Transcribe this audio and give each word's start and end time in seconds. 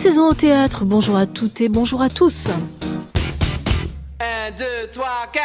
saison 0.00 0.28
au 0.28 0.32
théâtre. 0.32 0.86
Bonjour 0.86 1.14
à 1.14 1.26
toutes 1.26 1.60
et 1.60 1.68
bonjour 1.68 2.00
à 2.00 2.08
tous. 2.08 2.48
1, 4.18 4.50
2, 4.56 4.64
3, 4.90 5.06
4. 5.30 5.44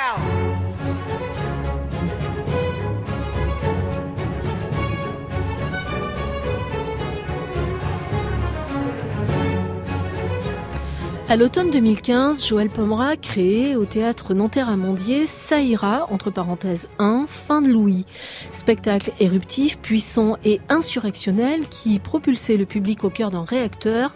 À 11.28 11.38
l'automne 11.38 11.72
2015, 11.72 12.46
Joël 12.46 12.70
Pomera 12.70 13.18
créé 13.18 13.76
au 13.76 13.86
théâtre 13.86 14.36
Nanterre-Amandier 14.36 15.26
Saïra, 15.26 16.06
entre 16.12 16.30
parenthèses 16.30 16.88
1, 17.00 17.26
fin 17.28 17.64
de 17.64 17.70
Louis. 17.70 18.06
Spectacle 18.52 19.12
éruptif, 19.20 19.80
puissant 19.80 20.38
et 20.46 20.62
insurrectionnel 20.70 21.68
qui 21.68 21.98
propulsait 21.98 22.58
le 22.58 22.68
public 22.68 23.04
au 23.04 23.10
cœur 23.10 23.32
d'un 23.32 23.44
réacteur, 23.44 24.14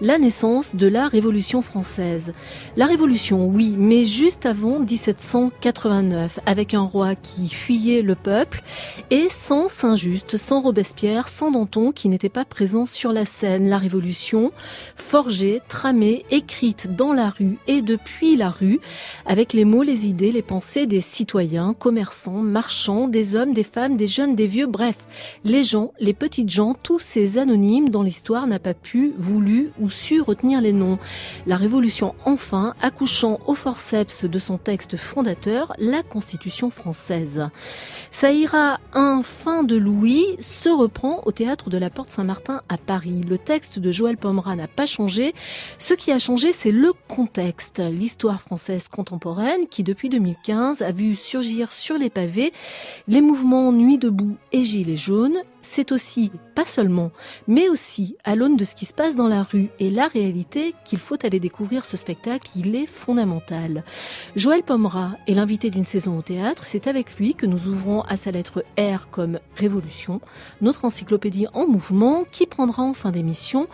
la 0.00 0.18
naissance 0.18 0.76
de 0.76 0.86
la 0.86 1.08
Révolution 1.08 1.62
française. 1.62 2.32
La 2.76 2.86
Révolution, 2.86 3.44
oui, 3.44 3.74
mais 3.76 4.04
juste 4.04 4.46
avant 4.46 4.78
1789, 4.78 6.38
avec 6.46 6.74
un 6.74 6.82
roi 6.82 7.16
qui 7.16 7.48
fuyait 7.48 8.02
le 8.02 8.14
peuple 8.14 8.62
et 9.10 9.26
sans 9.30 9.66
Saint-Just, 9.66 10.36
sans 10.36 10.60
Robespierre, 10.60 11.26
sans 11.26 11.50
Danton 11.50 11.90
qui 11.90 12.08
n'était 12.08 12.28
pas 12.28 12.44
présent 12.44 12.86
sur 12.86 13.12
la 13.12 13.24
scène. 13.24 13.68
La 13.68 13.78
Révolution, 13.78 14.52
forgée, 14.94 15.60
tramée, 15.66 16.24
écrite 16.30 16.51
écrite 16.52 16.94
dans 16.94 17.14
la 17.14 17.30
rue 17.30 17.56
et 17.66 17.80
depuis 17.80 18.36
la 18.36 18.50
rue, 18.50 18.78
avec 19.24 19.54
les 19.54 19.64
mots, 19.64 19.82
les 19.82 20.06
idées, 20.06 20.30
les 20.30 20.42
pensées 20.42 20.86
des 20.86 21.00
citoyens, 21.00 21.72
commerçants, 21.72 22.42
marchands, 22.42 23.08
des 23.08 23.34
hommes, 23.34 23.54
des 23.54 23.62
femmes, 23.62 23.96
des 23.96 24.06
jeunes, 24.06 24.36
des 24.36 24.46
vieux, 24.46 24.66
bref, 24.66 25.06
les 25.44 25.64
gens, 25.64 25.92
les 25.98 26.12
petites 26.12 26.50
gens, 26.50 26.74
tous 26.74 26.98
ces 26.98 27.38
anonymes 27.38 27.88
dont 27.88 28.02
l'histoire 28.02 28.46
n'a 28.46 28.58
pas 28.58 28.74
pu, 28.74 29.14
voulu 29.16 29.70
ou 29.80 29.88
su 29.88 30.20
retenir 30.20 30.60
les 30.60 30.74
noms. 30.74 30.98
La 31.46 31.56
Révolution 31.56 32.14
enfin, 32.26 32.74
accouchant 32.82 33.40
au 33.46 33.54
forceps 33.54 34.26
de 34.26 34.38
son 34.38 34.58
texte 34.58 34.98
fondateur, 34.98 35.72
la 35.78 36.02
Constitution 36.02 36.68
française. 36.68 37.48
Ça 38.10 38.30
ira 38.30 38.78
un 38.92 39.22
fin 39.22 39.64
de 39.64 39.76
Louis 39.76 40.36
se 40.38 40.68
reprend 40.68 41.22
au 41.24 41.32
théâtre 41.32 41.70
de 41.70 41.78
la 41.78 41.88
Porte 41.88 42.10
Saint-Martin 42.10 42.60
à 42.68 42.76
Paris. 42.76 43.22
Le 43.26 43.38
texte 43.38 43.78
de 43.78 43.90
Joël 43.90 44.18
Pomera 44.18 44.54
n'a 44.54 44.68
pas 44.68 44.84
changé. 44.84 45.34
Ce 45.78 45.94
qui 45.94 46.12
a 46.12 46.18
changé 46.18 46.41
c'est 46.50 46.72
le 46.72 46.92
contexte. 47.06 47.78
L'histoire 47.78 48.40
française 48.40 48.88
contemporaine 48.88 49.68
qui, 49.68 49.84
depuis 49.84 50.08
2015, 50.08 50.82
a 50.82 50.90
vu 50.90 51.14
surgir 51.14 51.70
sur 51.70 51.96
les 51.96 52.10
pavés 52.10 52.52
les 53.06 53.20
mouvements 53.20 53.70
Nuit 53.70 53.98
debout 53.98 54.36
et 54.50 54.64
Gilets 54.64 54.96
jaunes. 54.96 55.42
C'est 55.64 55.92
aussi, 55.92 56.32
pas 56.56 56.64
seulement, 56.64 57.12
mais 57.46 57.68
aussi 57.68 58.16
à 58.24 58.34
l'aune 58.34 58.56
de 58.56 58.64
ce 58.64 58.74
qui 58.74 58.84
se 58.84 58.92
passe 58.92 59.14
dans 59.14 59.28
la 59.28 59.44
rue 59.44 59.68
et 59.78 59.90
la 59.90 60.08
réalité 60.08 60.74
qu'il 60.84 60.98
faut 60.98 61.24
aller 61.24 61.38
découvrir 61.38 61.84
ce 61.84 61.96
spectacle. 61.96 62.50
Il 62.56 62.74
est 62.74 62.86
fondamental. 62.86 63.84
Joël 64.34 64.64
Pomera 64.64 65.12
est 65.28 65.34
l'invité 65.34 65.70
d'une 65.70 65.86
saison 65.86 66.18
au 66.18 66.22
théâtre. 66.22 66.64
C'est 66.66 66.88
avec 66.88 67.16
lui 67.16 67.36
que 67.36 67.46
nous 67.46 67.68
ouvrons 67.68 68.02
à 68.02 68.16
sa 68.16 68.32
lettre 68.32 68.64
R 68.76 69.08
comme 69.10 69.38
Révolution, 69.56 70.20
notre 70.60 70.84
encyclopédie 70.84 71.46
en 71.54 71.68
mouvement 71.68 72.24
qui 72.24 72.46
prendra 72.46 72.82
en 72.82 72.92
fin 72.92 73.12
d'émission 73.12 73.68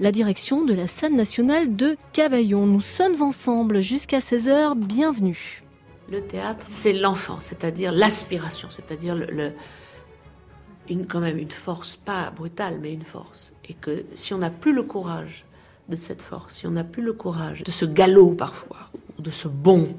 la 0.00 0.12
direction 0.12 0.64
de 0.64 0.72
la 0.72 0.86
scène 0.86 1.14
nationale 1.14 1.76
de 1.76 1.98
Cavaillon. 2.14 2.66
Nous 2.66 2.80
sommes 2.80 3.20
ensemble 3.20 3.82
jusqu'à 3.82 4.20
16h. 4.20 4.76
Bienvenue. 4.76 5.62
Le 6.10 6.20
théâtre, 6.20 6.66
c'est 6.68 6.92
l'enfant, 6.92 7.38
c'est-à-dire 7.40 7.90
l'aspiration, 7.90 8.68
c'est-à-dire 8.70 9.14
le, 9.14 9.52
une, 10.88 11.06
quand 11.06 11.20
même 11.20 11.38
une 11.38 11.50
force, 11.50 11.96
pas 11.96 12.30
brutale, 12.30 12.78
mais 12.80 12.92
une 12.92 13.02
force. 13.02 13.54
Et 13.68 13.74
que 13.74 14.04
si 14.14 14.34
on 14.34 14.38
n'a 14.38 14.50
plus 14.50 14.72
le 14.72 14.82
courage 14.82 15.44
de 15.88 15.96
cette 15.96 16.22
force, 16.22 16.54
si 16.54 16.66
on 16.66 16.72
n'a 16.72 16.84
plus 16.84 17.02
le 17.02 17.12
courage 17.12 17.62
de 17.62 17.70
ce 17.70 17.84
galop 17.84 18.32
parfois, 18.32 18.90
ou 19.18 19.22
de 19.22 19.30
ce 19.30 19.48
bon 19.48 19.96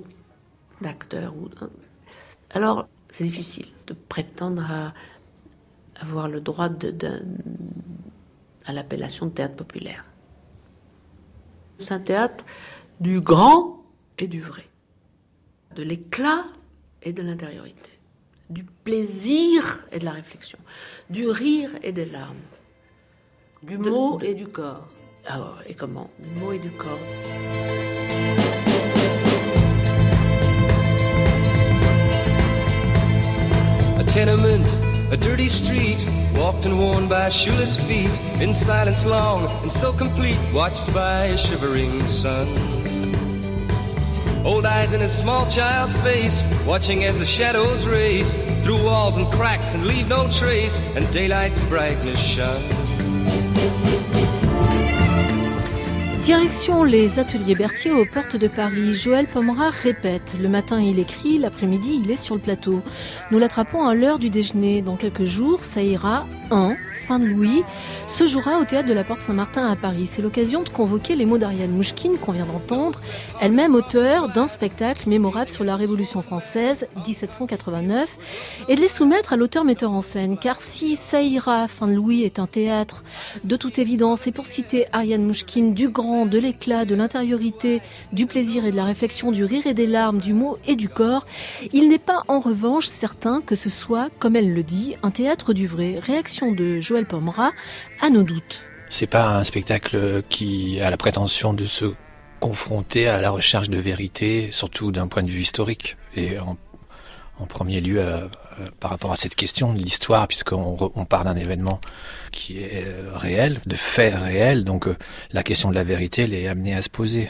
d'acteur, 0.82 1.34
alors 2.52 2.88
c'est 3.10 3.24
difficile 3.24 3.68
de 3.88 3.94
prétendre 3.94 4.64
à 4.70 4.94
avoir 6.02 6.28
le 6.28 6.42
droit 6.42 6.70
de, 6.70 6.94
à 8.66 8.74
l'appellation 8.74 9.28
de 9.28 9.32
théâtre 9.32 9.56
populaire. 9.56 10.06
C'est 11.78 11.94
un 11.94 12.00
théâtre 12.00 12.46
du 13.00 13.22
grand 13.22 13.84
et 14.18 14.28
du 14.28 14.42
vrai, 14.42 14.68
de 15.76 15.84
l'éclat 15.84 16.46
et 17.02 17.14
de 17.14 17.22
l'intériorité, 17.22 17.95
du 18.50 18.64
plaisir 18.84 19.86
et 19.92 20.00
de 20.00 20.06
la 20.06 20.12
réflexion, 20.12 20.60
du 21.10 21.28
rire 21.30 21.72
et 21.84 21.92
des 21.92 22.06
larmes. 22.06 22.36
Du 23.64 23.78
mot 23.78 24.20
et 24.22 24.34
du 24.34 24.48
corps. 24.48 24.88
Ah, 25.28 25.56
et 25.68 25.74
comment? 25.74 26.10
Du 26.20 26.30
mot 26.40 26.52
et 26.52 26.60
du 26.60 26.70
corps. 26.72 27.00
A 33.98 34.04
tenement, 34.04 34.68
a 35.12 35.18
dirty 35.18 35.50
street, 35.50 35.98
walked 36.36 36.66
and 36.68 36.78
worn 36.78 37.08
by 37.08 37.30
shoeless 37.30 37.76
feet, 37.76 38.12
in 38.40 38.54
silence 38.54 39.06
long 39.06 39.50
and 39.64 39.72
so 39.72 39.92
complete, 39.94 40.38
watched 40.54 40.86
by 40.94 41.26
a 41.26 41.38
shivering 41.38 42.06
sun. 42.08 42.48
Old 44.46 44.64
eyes 44.64 44.94
in 44.94 45.02
a 45.02 45.08
small 45.08 45.48
child's 45.48 45.96
face, 46.04 46.44
watching 46.68 47.04
as 47.04 47.18
the 47.18 47.26
shadows 47.26 47.88
race 47.88 48.36
through 48.64 48.84
walls 48.84 49.18
and 49.18 49.26
cracks 49.32 49.74
and 49.74 49.88
leave 49.88 50.08
no 50.08 50.30
trace, 50.30 50.80
and 50.96 51.12
daylight's 51.12 51.64
brightness 51.64 52.20
shine. 52.20 52.62
Direction 56.22 56.84
les 56.84 57.18
ateliers 57.18 57.56
Berthier 57.56 57.92
aux 57.92 58.06
portes 58.06 58.36
de 58.36 58.48
Paris. 58.48 58.94
Joël 58.94 59.26
Pomera 59.26 59.72
répète. 59.72 60.36
Le 60.40 60.50
matin, 60.50 60.80
il 60.80 61.00
écrit, 61.00 61.38
l'après-midi, 61.40 62.02
il 62.04 62.12
est 62.12 62.16
sur 62.16 62.36
le 62.36 62.42
plateau. 62.42 62.82
Nous 63.32 63.40
l'attrapons 63.40 63.88
à 63.88 63.94
l'heure 63.94 64.20
du 64.20 64.30
déjeuner. 64.30 64.82
Dans 64.82 64.96
quelques 64.96 65.26
jours, 65.26 65.64
ça 65.64 65.82
ira 65.82 66.26
un 66.52 66.76
fin 66.96 67.20
de 67.20 67.26
Louis, 67.26 67.64
se 68.08 68.28
jouera 68.28 68.60
au 68.60 68.66
théâtre 68.66 68.88
de 68.88 68.94
la 68.94 69.04
Porte 69.04 69.22
Saint-Martin 69.22 69.70
à 69.70 69.76
Paris. 69.76 70.08
C'est 70.08 70.22
l'occasion 70.22 70.64
de 70.64 70.70
convoquer 70.70 71.16
les 71.16 71.26
mots 71.26 71.38
d'Ariane 71.38 71.72
Mouchkine 71.72 72.18
qu'on 72.18 72.32
vient 72.32 72.46
d'entendre, 72.46 73.02
elle-même 73.42 73.76
auteure 73.76 74.30
d'un 74.30 74.48
spectacle 74.48 75.10
mémorable 75.10 75.50
sur 75.50 75.64
la 75.64 75.76
Révolution 75.76 76.22
française 76.22 76.88
1789, 77.06 78.18
et 78.70 78.76
de 78.76 78.82
les 78.82 78.88
soumettre 78.88 79.34
à 79.34 79.38
l'auteur-metteur 79.38 79.92
en 79.92 80.02
scène. 80.02 80.38
Car 80.38 80.62
si 80.62 80.96
ça 80.96 81.22
ira, 81.22 81.68
fin 81.68 81.88
de 81.88 81.94
Louis 81.94 82.24
est 82.24 82.40
un 82.40 82.48
théâtre, 82.48 83.04
de 83.44 83.56
toute 83.56 83.80
évidence, 83.80 84.28
et 84.28 84.32
pour 84.32 84.46
citer 84.46 84.86
Ariane 84.92 85.26
Mouchkine, 85.26 85.74
du 85.74 85.90
grand, 85.90 86.26
de 86.26 86.38
l'éclat, 86.38 86.86
de 86.86 86.96
l'intériorité, 86.96 87.82
du 88.14 88.26
plaisir 88.26 88.66
et 88.66 88.72
de 88.72 88.76
la 88.76 88.86
réflexion, 88.86 89.32
du 89.32 89.44
rire 89.44 89.68
et 89.68 89.74
des 89.74 89.88
larmes, 89.88 90.20
du 90.20 90.34
mot 90.34 90.58
et 90.68 90.76
du 90.76 90.90
corps, 90.90 91.26
il 91.74 91.90
n'est 91.90 92.00
pas 92.00 92.24
en 92.28 92.40
revanche 92.40 92.88
certain 92.88 93.42
que 93.42 93.56
ce 93.56 93.70
soit, 93.70 94.10
comme 94.20 94.36
elle 94.36 94.54
le 94.54 94.64
dit, 94.64 94.96
un 95.04 95.12
théâtre 95.12 95.54
du 95.54 95.68
vrai. 95.68 96.00
Réaction 96.00 96.52
de 96.52 96.80
Joël 96.86 97.06
Pomera 97.06 97.52
à 98.00 98.10
nos 98.10 98.24
doutes. 98.24 98.66
C'est 98.90 99.08
pas 99.08 99.28
un 99.30 99.44
spectacle 99.44 100.22
qui 100.30 100.80
a 100.80 100.92
la 100.92 100.98
prétention 100.98 101.54
de 101.54 101.66
se 101.66 101.94
confronter 102.40 103.08
à 103.08 103.18
la 103.18 103.32
recherche 103.32 103.70
de 103.70 103.78
vérité, 103.80 104.50
surtout 104.52 104.92
d'un 104.92 105.08
point 105.08 105.24
de 105.24 105.32
vue 105.32 105.42
historique. 105.42 105.98
Et 106.16 106.38
en, 106.38 106.58
premier 107.48 107.82
lieu, 107.82 108.00
euh, 108.00 108.28
euh, 108.60 108.66
par 108.80 108.92
rapport 108.92 109.12
à 109.12 109.18
cette 109.18 109.36
question 109.36 109.74
de 109.74 109.80
l'histoire, 109.80 110.28
puisqu'on 110.28 110.78
on 110.94 111.06
part 111.06 111.24
d'un 111.24 111.36
événement 111.36 111.82
qui 112.32 112.60
est 112.60 112.86
euh, 112.86 113.10
réel, 113.16 113.60
de 113.66 113.76
faits 113.76 114.14
réels, 114.16 114.64
donc 114.64 114.88
la 115.32 115.42
question 115.42 115.70
de 115.70 115.76
la 115.76 115.84
vérité, 115.84 116.24
elle 116.24 116.34
est 116.36 116.48
amenée 116.48 116.76
à 116.76 116.84
se 116.84 116.90
poser. 116.90 117.30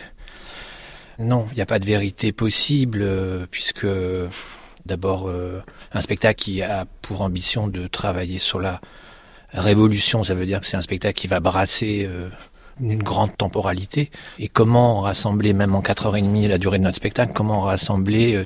Non, 1.17 1.47
il 1.51 1.55
n'y 1.55 1.61
a 1.61 1.65
pas 1.65 1.79
de 1.79 1.85
vérité 1.85 2.33
possible, 2.33 3.07
puisque 3.49 3.87
d'abord, 4.85 5.31
un 5.93 6.01
spectacle 6.01 6.43
qui 6.43 6.61
a 6.61 6.85
pour 7.01 7.21
ambition 7.21 7.69
de 7.69 7.87
travailler 7.87 8.37
sur 8.37 8.59
la 8.59 8.81
révolution, 9.61 10.23
ça 10.23 10.33
veut 10.33 10.45
dire 10.45 10.59
que 10.59 10.65
c'est 10.65 10.77
un 10.77 10.81
spectacle 10.81 11.19
qui 11.19 11.27
va 11.27 11.39
brasser 11.39 12.07
euh, 12.09 12.29
une 12.79 13.01
grande 13.01 13.35
temporalité. 13.37 14.11
Et 14.39 14.47
comment 14.47 15.01
rassembler, 15.01 15.53
même 15.53 15.75
en 15.75 15.81
4h30, 15.81 16.47
la 16.47 16.57
durée 16.57 16.77
de 16.77 16.83
notre 16.83 16.97
spectacle, 16.97 17.31
comment 17.33 17.61
rassembler 17.61 18.35
euh, 18.35 18.45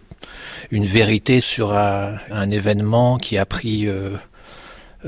une 0.72 0.86
vérité 0.86 1.40
sur 1.40 1.74
un, 1.74 2.50
événement 2.52 3.18
qui 3.18 3.38
a 3.38 3.46
pris 3.46 3.88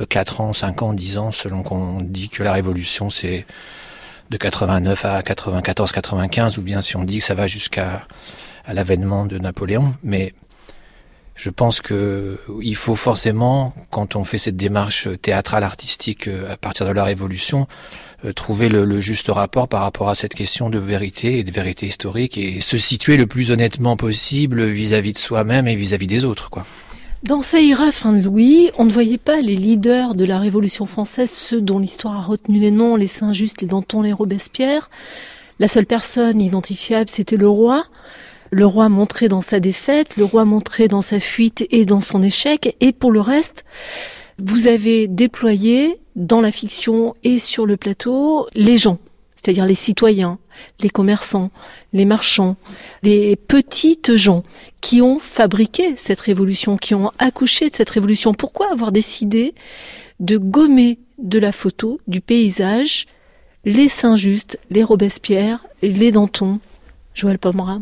4 0.10 0.42
euh, 0.42 0.44
ans, 0.44 0.54
5 0.54 0.82
ans, 0.82 0.94
10 0.94 1.18
ans, 1.18 1.32
selon 1.32 1.64
qu'on 1.64 2.02
dit 2.02 2.30
que 2.30 2.44
la 2.44 2.54
révolution 2.54 3.10
c'est 3.10 3.46
de 4.30 4.38
89 4.38 5.06
à 5.06 5.22
94, 5.24 5.92
95, 5.92 6.58
ou 6.58 6.62
bien 6.62 6.82
si 6.82 6.96
on 6.96 7.04
dit 7.04 7.18
que 7.18 7.24
ça 7.24 7.34
va 7.34 7.48
jusqu'à 7.48 8.08
l'avènement 8.68 9.26
de 9.26 9.38
Napoléon. 9.38 9.94
Mais 10.04 10.34
je 11.36 11.50
pense 11.50 11.82
que 11.82 12.38
il 12.62 12.76
faut 12.76 12.96
forcément, 12.96 13.74
quand 13.90 14.16
on 14.16 14.24
fait 14.24 14.38
cette 14.38 14.58
démarche 14.58 15.08
théâtrale 15.22 15.64
artistique 15.64 16.28
euh, 16.28 16.52
à 16.52 16.58
partir 16.58 16.86
de 16.86 16.92
la 16.92 17.04
Révolution, 17.04 17.68
euh, 18.24 18.34
trouver 18.34 18.70
le, 18.70 19.02
juste 19.02 19.30
rapport 19.30 19.68
par 19.68 19.82
rapport 19.82 20.10
à 20.10 20.16
cette 20.16 20.36
question 20.36 20.70
de 20.70 20.78
vérité 20.78 21.40
et 21.40 21.44
de 21.44 21.52
vérité 21.52 21.88
historique 21.88 22.38
et 22.38 22.62
se 22.62 22.78
situer 22.78 23.18
le 23.18 23.26
plus 23.26 23.50
honnêtement 23.50 23.98
possible 23.98 24.64
vis-à-vis 24.66 25.14
de 25.14 25.18
soi-même 25.18 25.68
et 25.68 25.76
vis-à-vis 25.76 26.08
des 26.08 26.26
autres. 26.26 26.52
Dans 27.24 27.42
Saïra, 27.42 27.92
fin 27.92 28.14
de 28.14 28.22
Louis, 28.24 28.72
on 28.78 28.86
ne 28.86 28.92
voyait 28.92 29.18
pas 29.18 29.42
les 29.42 29.56
leaders 29.56 30.16
de 30.16 30.26
la 30.26 30.40
Révolution 30.40 30.86
française, 30.86 31.32
ceux 31.32 31.62
dont 31.62 31.80
l'histoire 31.80 32.18
a 32.18 32.22
retenu 32.22 32.60
les 32.60 32.72
noms, 32.72 32.96
les 32.96 33.08
Saint-Just, 33.08 33.62
les 33.62 33.68
Danton, 33.68 34.02
les 34.02 34.14
Robespierre. 34.14 34.90
La 35.60 35.68
seule 35.68 35.86
personne 35.86 36.42
identifiable, 36.42 37.10
c'était 37.10 37.38
le 37.38 37.48
roi. 37.48 37.86
Le 38.54 38.66
roi 38.66 38.90
montré 38.90 39.30
dans 39.30 39.40
sa 39.40 39.62
défaite, 39.62 40.18
le 40.18 40.26
roi 40.26 40.44
montré 40.44 40.90
dans 40.90 41.02
sa 41.02 41.22
fuite 41.22 41.66
et 41.72 41.86
dans 41.86 42.02
son 42.02 42.22
échec. 42.22 42.76
Et 42.82 42.92
pour 42.92 43.12
le 43.12 43.22
reste, 43.22 43.64
vous 44.40 44.68
avez 44.68 45.08
déployé 45.08 46.00
dans 46.18 46.42
la 46.42 46.52
fiction 46.52 47.16
et 47.24 47.40
sur 47.40 47.66
le 47.66 47.78
plateau 47.78 48.48
les 48.54 48.78
gens, 48.78 49.00
c'est-à-dire 49.36 49.66
les 49.66 49.76
citoyens, 49.76 50.38
les 50.82 50.90
commerçants, 50.90 51.50
les 51.94 52.04
marchands, 52.04 52.58
les 53.04 53.38
petites 53.38 54.18
gens 54.18 54.44
qui 54.82 55.02
ont 55.02 55.20
fabriqué 55.20 55.94
cette 55.96 56.20
révolution, 56.20 56.76
qui 56.76 56.94
ont 56.94 57.12
accouché 57.20 57.70
de 57.70 57.76
cette 57.76 57.90
révolution. 57.90 58.34
Pourquoi 58.34 58.70
avoir 58.70 58.92
décidé 58.92 59.56
de 60.20 60.38
gommer 60.38 61.00
de 61.20 61.40
la 61.40 61.54
photo, 61.54 62.02
du 62.08 62.20
paysage, 62.20 63.06
les 63.64 63.88
Saint-Just, 63.88 64.60
les 64.70 64.84
Robespierre, 64.84 65.66
les 65.82 66.12
Danton, 66.12 66.60
Joël 67.14 67.40
Pomera? 67.40 67.80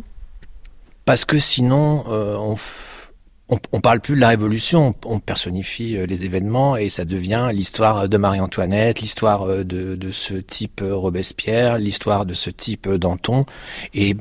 Parce 1.10 1.26
que 1.26 1.40
sinon, 1.40 2.04
euh, 2.12 2.36
on, 2.38 3.58
on, 3.72 3.82
parle 3.82 4.00
plus 4.00 4.14
de 4.14 4.20
la 4.20 4.28
Révolution, 4.28 4.94
on, 5.06 5.20
personnifie 5.20 5.98
euh, 5.98 6.06
les 6.06 6.24
événements 6.24 6.78
et 6.78 6.90
ça 6.90 7.04
devient 7.04 7.50
l'histoire 7.52 8.08
de 8.08 8.16
Marie-Antoinette, 8.16 9.02
l'histoire 9.02 9.50
euh, 9.50 9.64
de, 9.64 10.12
ce 10.12 10.36
type 10.36 10.84
Robespierre, 10.88 11.80
l'histoire 11.80 12.28
de 12.28 12.36
ce 12.36 12.52
type 12.52 12.88
Danton. 12.88 13.48
Et 13.96 14.16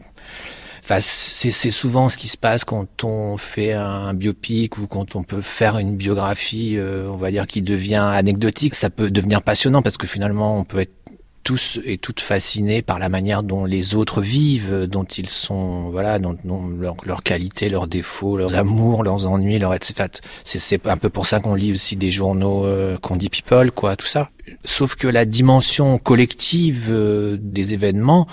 Enfin, 0.83 1.01
c'est 1.01 1.71
souvent 1.71 2.09
ce 2.09 2.17
qui 2.17 2.29
se 2.29 2.39
passe 2.39 2.65
quand 2.65 3.05
on 3.05 3.37
fait 3.37 3.75
un 3.75 4.15
biopic 4.15 4.79
ou 4.79 4.87
quand 4.87 5.15
on 5.15 5.23
peut 5.23 5.43
faire 5.43 5.77
une 5.77 5.95
biographie, 5.95 6.79
on 6.81 7.19
va 7.19 7.31
dire, 7.31 7.47
qui 7.47 7.61
devient 7.61 7.97
anecdotique. 7.97 8.75
Ça 8.75 8.89
peut 8.89 9.11
devenir 9.11 9.43
passionnant 9.43 9.83
parce 9.83 9.99
que 9.99 10.07
finalement, 10.07 10.59
on 10.59 10.65
peut 10.65 10.81
être 10.81 10.98
tous 11.49 11.81
et 11.87 11.97
toutes 11.97 12.21
fascinés 12.21 12.83
par 12.83 12.99
la 12.99 13.09
manière 13.09 13.43
dont 13.43 13.65
les 13.65 13.95
autres 13.95 14.21
vivent, 14.21 14.87
dont 14.87 15.05
ils 15.05 15.31
sont, 15.31 15.89
voilà, 15.89 16.19
dont, 16.19 16.37
leurs 17.07 17.23
qualités, 17.23 17.71
leurs 17.71 17.87
défauts, 17.87 18.37
leurs 18.37 18.55
amours, 18.55 19.03
leurs 19.03 19.27
ennuis, 19.27 19.59
leurs 19.59 19.73
etc. 19.73 20.09
C'est 20.45 20.87
un 20.87 20.99
peu 20.99 21.09
pour 21.09 21.27
ça 21.27 21.41
qu'on 21.41 21.55
lit 21.55 21.73
aussi 21.73 21.97
des 21.97 22.11
journaux 22.11 22.67
euh, 22.67 22.99
qu'on 22.99 23.17
dit 23.17 23.31
people, 23.31 23.71
quoi, 23.71 23.97
tout 23.97 24.05
ça. 24.05 24.29
Sauf 24.65 24.95
que 24.95 25.09
la 25.09 25.25
dimension 25.25 25.97
collective 25.97 26.89
euh, 26.91 27.39
des 27.41 27.73
événements, 27.73 28.27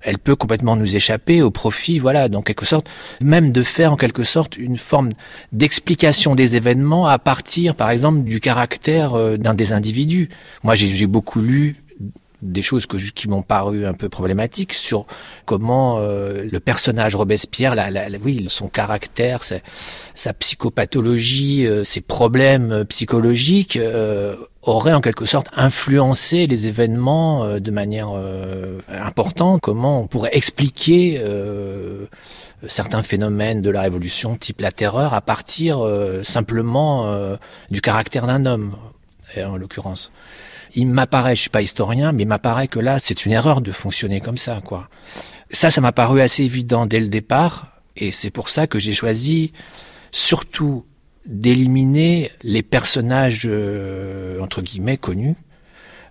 elle 0.00 0.18
peut 0.18 0.36
complètement 0.36 0.76
nous 0.76 0.94
échapper 0.94 1.42
au 1.42 1.50
profit, 1.50 1.98
voilà, 1.98 2.28
donc 2.28 2.46
quelque 2.46 2.66
sorte, 2.66 2.88
même 3.20 3.50
de 3.50 3.64
faire 3.64 3.94
en 3.94 3.96
quelque 3.96 4.22
sorte 4.22 4.56
une 4.56 4.78
forme 4.78 5.10
d'explication 5.50 6.36
des 6.36 6.54
événements 6.54 7.06
à 7.06 7.18
partir, 7.18 7.74
par 7.74 7.90
exemple, 7.90 8.20
du 8.20 8.38
caractère 8.38 9.14
euh, 9.14 9.36
d'un 9.36 9.54
des 9.54 9.72
individus. 9.72 10.28
Moi, 10.62 10.76
j'ai 10.76 11.08
beaucoup 11.08 11.40
lu 11.40 11.82
des 12.42 12.62
choses 12.62 12.86
que, 12.86 12.96
qui 12.96 13.28
m'ont 13.28 13.42
paru 13.42 13.86
un 13.86 13.92
peu 13.92 14.08
problématiques 14.08 14.72
sur 14.72 15.06
comment 15.44 15.98
euh, 15.98 16.46
le 16.50 16.60
personnage 16.60 17.14
Robespierre, 17.14 17.74
oui, 18.24 18.46
son 18.48 18.68
caractère, 18.68 19.42
sa, 19.44 20.32
psychopathologie, 20.32 21.66
euh, 21.66 21.84
ses 21.84 22.00
problèmes 22.00 22.72
euh, 22.72 22.84
psychologiques 22.84 23.78
auraient 24.62 24.92
en 24.92 25.00
quelque 25.00 25.24
sorte 25.24 25.48
influencé 25.56 26.46
les 26.46 26.66
événements 26.66 27.58
de 27.58 27.70
manière 27.70 28.10
importante. 28.88 29.62
Comment 29.62 30.02
on 30.02 30.06
pourrait 30.06 30.30
expliquer 30.34 31.22
certains 32.68 33.02
phénomènes 33.02 33.62
de 33.62 33.70
la 33.70 33.80
Révolution, 33.80 34.36
type 34.36 34.60
la 34.60 34.70
terreur, 34.70 35.14
à 35.14 35.22
partir 35.22 35.80
simplement 36.22 37.38
du 37.70 37.80
caractère 37.80 38.26
d'un 38.26 38.44
homme, 38.44 38.76
en 39.38 39.56
l'occurrence 39.56 40.10
il 40.74 40.86
m'apparaît, 40.86 41.36
je 41.36 41.42
suis 41.42 41.50
pas 41.50 41.62
historien, 41.62 42.12
mais 42.12 42.22
il 42.22 42.28
m'apparaît 42.28 42.68
que 42.68 42.78
là, 42.78 42.98
c'est 42.98 43.26
une 43.26 43.32
erreur 43.32 43.60
de 43.60 43.72
fonctionner 43.72 44.20
comme 44.20 44.36
ça, 44.36 44.60
quoi. 44.64 44.88
Ça, 45.50 45.70
ça 45.70 45.80
m'a 45.80 45.92
paru 45.92 46.20
assez 46.20 46.44
évident 46.44 46.86
dès 46.86 47.00
le 47.00 47.08
départ, 47.08 47.80
et 47.96 48.12
c'est 48.12 48.30
pour 48.30 48.48
ça 48.48 48.66
que 48.66 48.78
j'ai 48.78 48.92
choisi 48.92 49.52
surtout 50.12 50.84
d'éliminer 51.26 52.30
les 52.42 52.62
personnages 52.62 53.42
euh, 53.46 54.40
entre 54.40 54.62
guillemets 54.62 54.96
connus, 54.96 55.36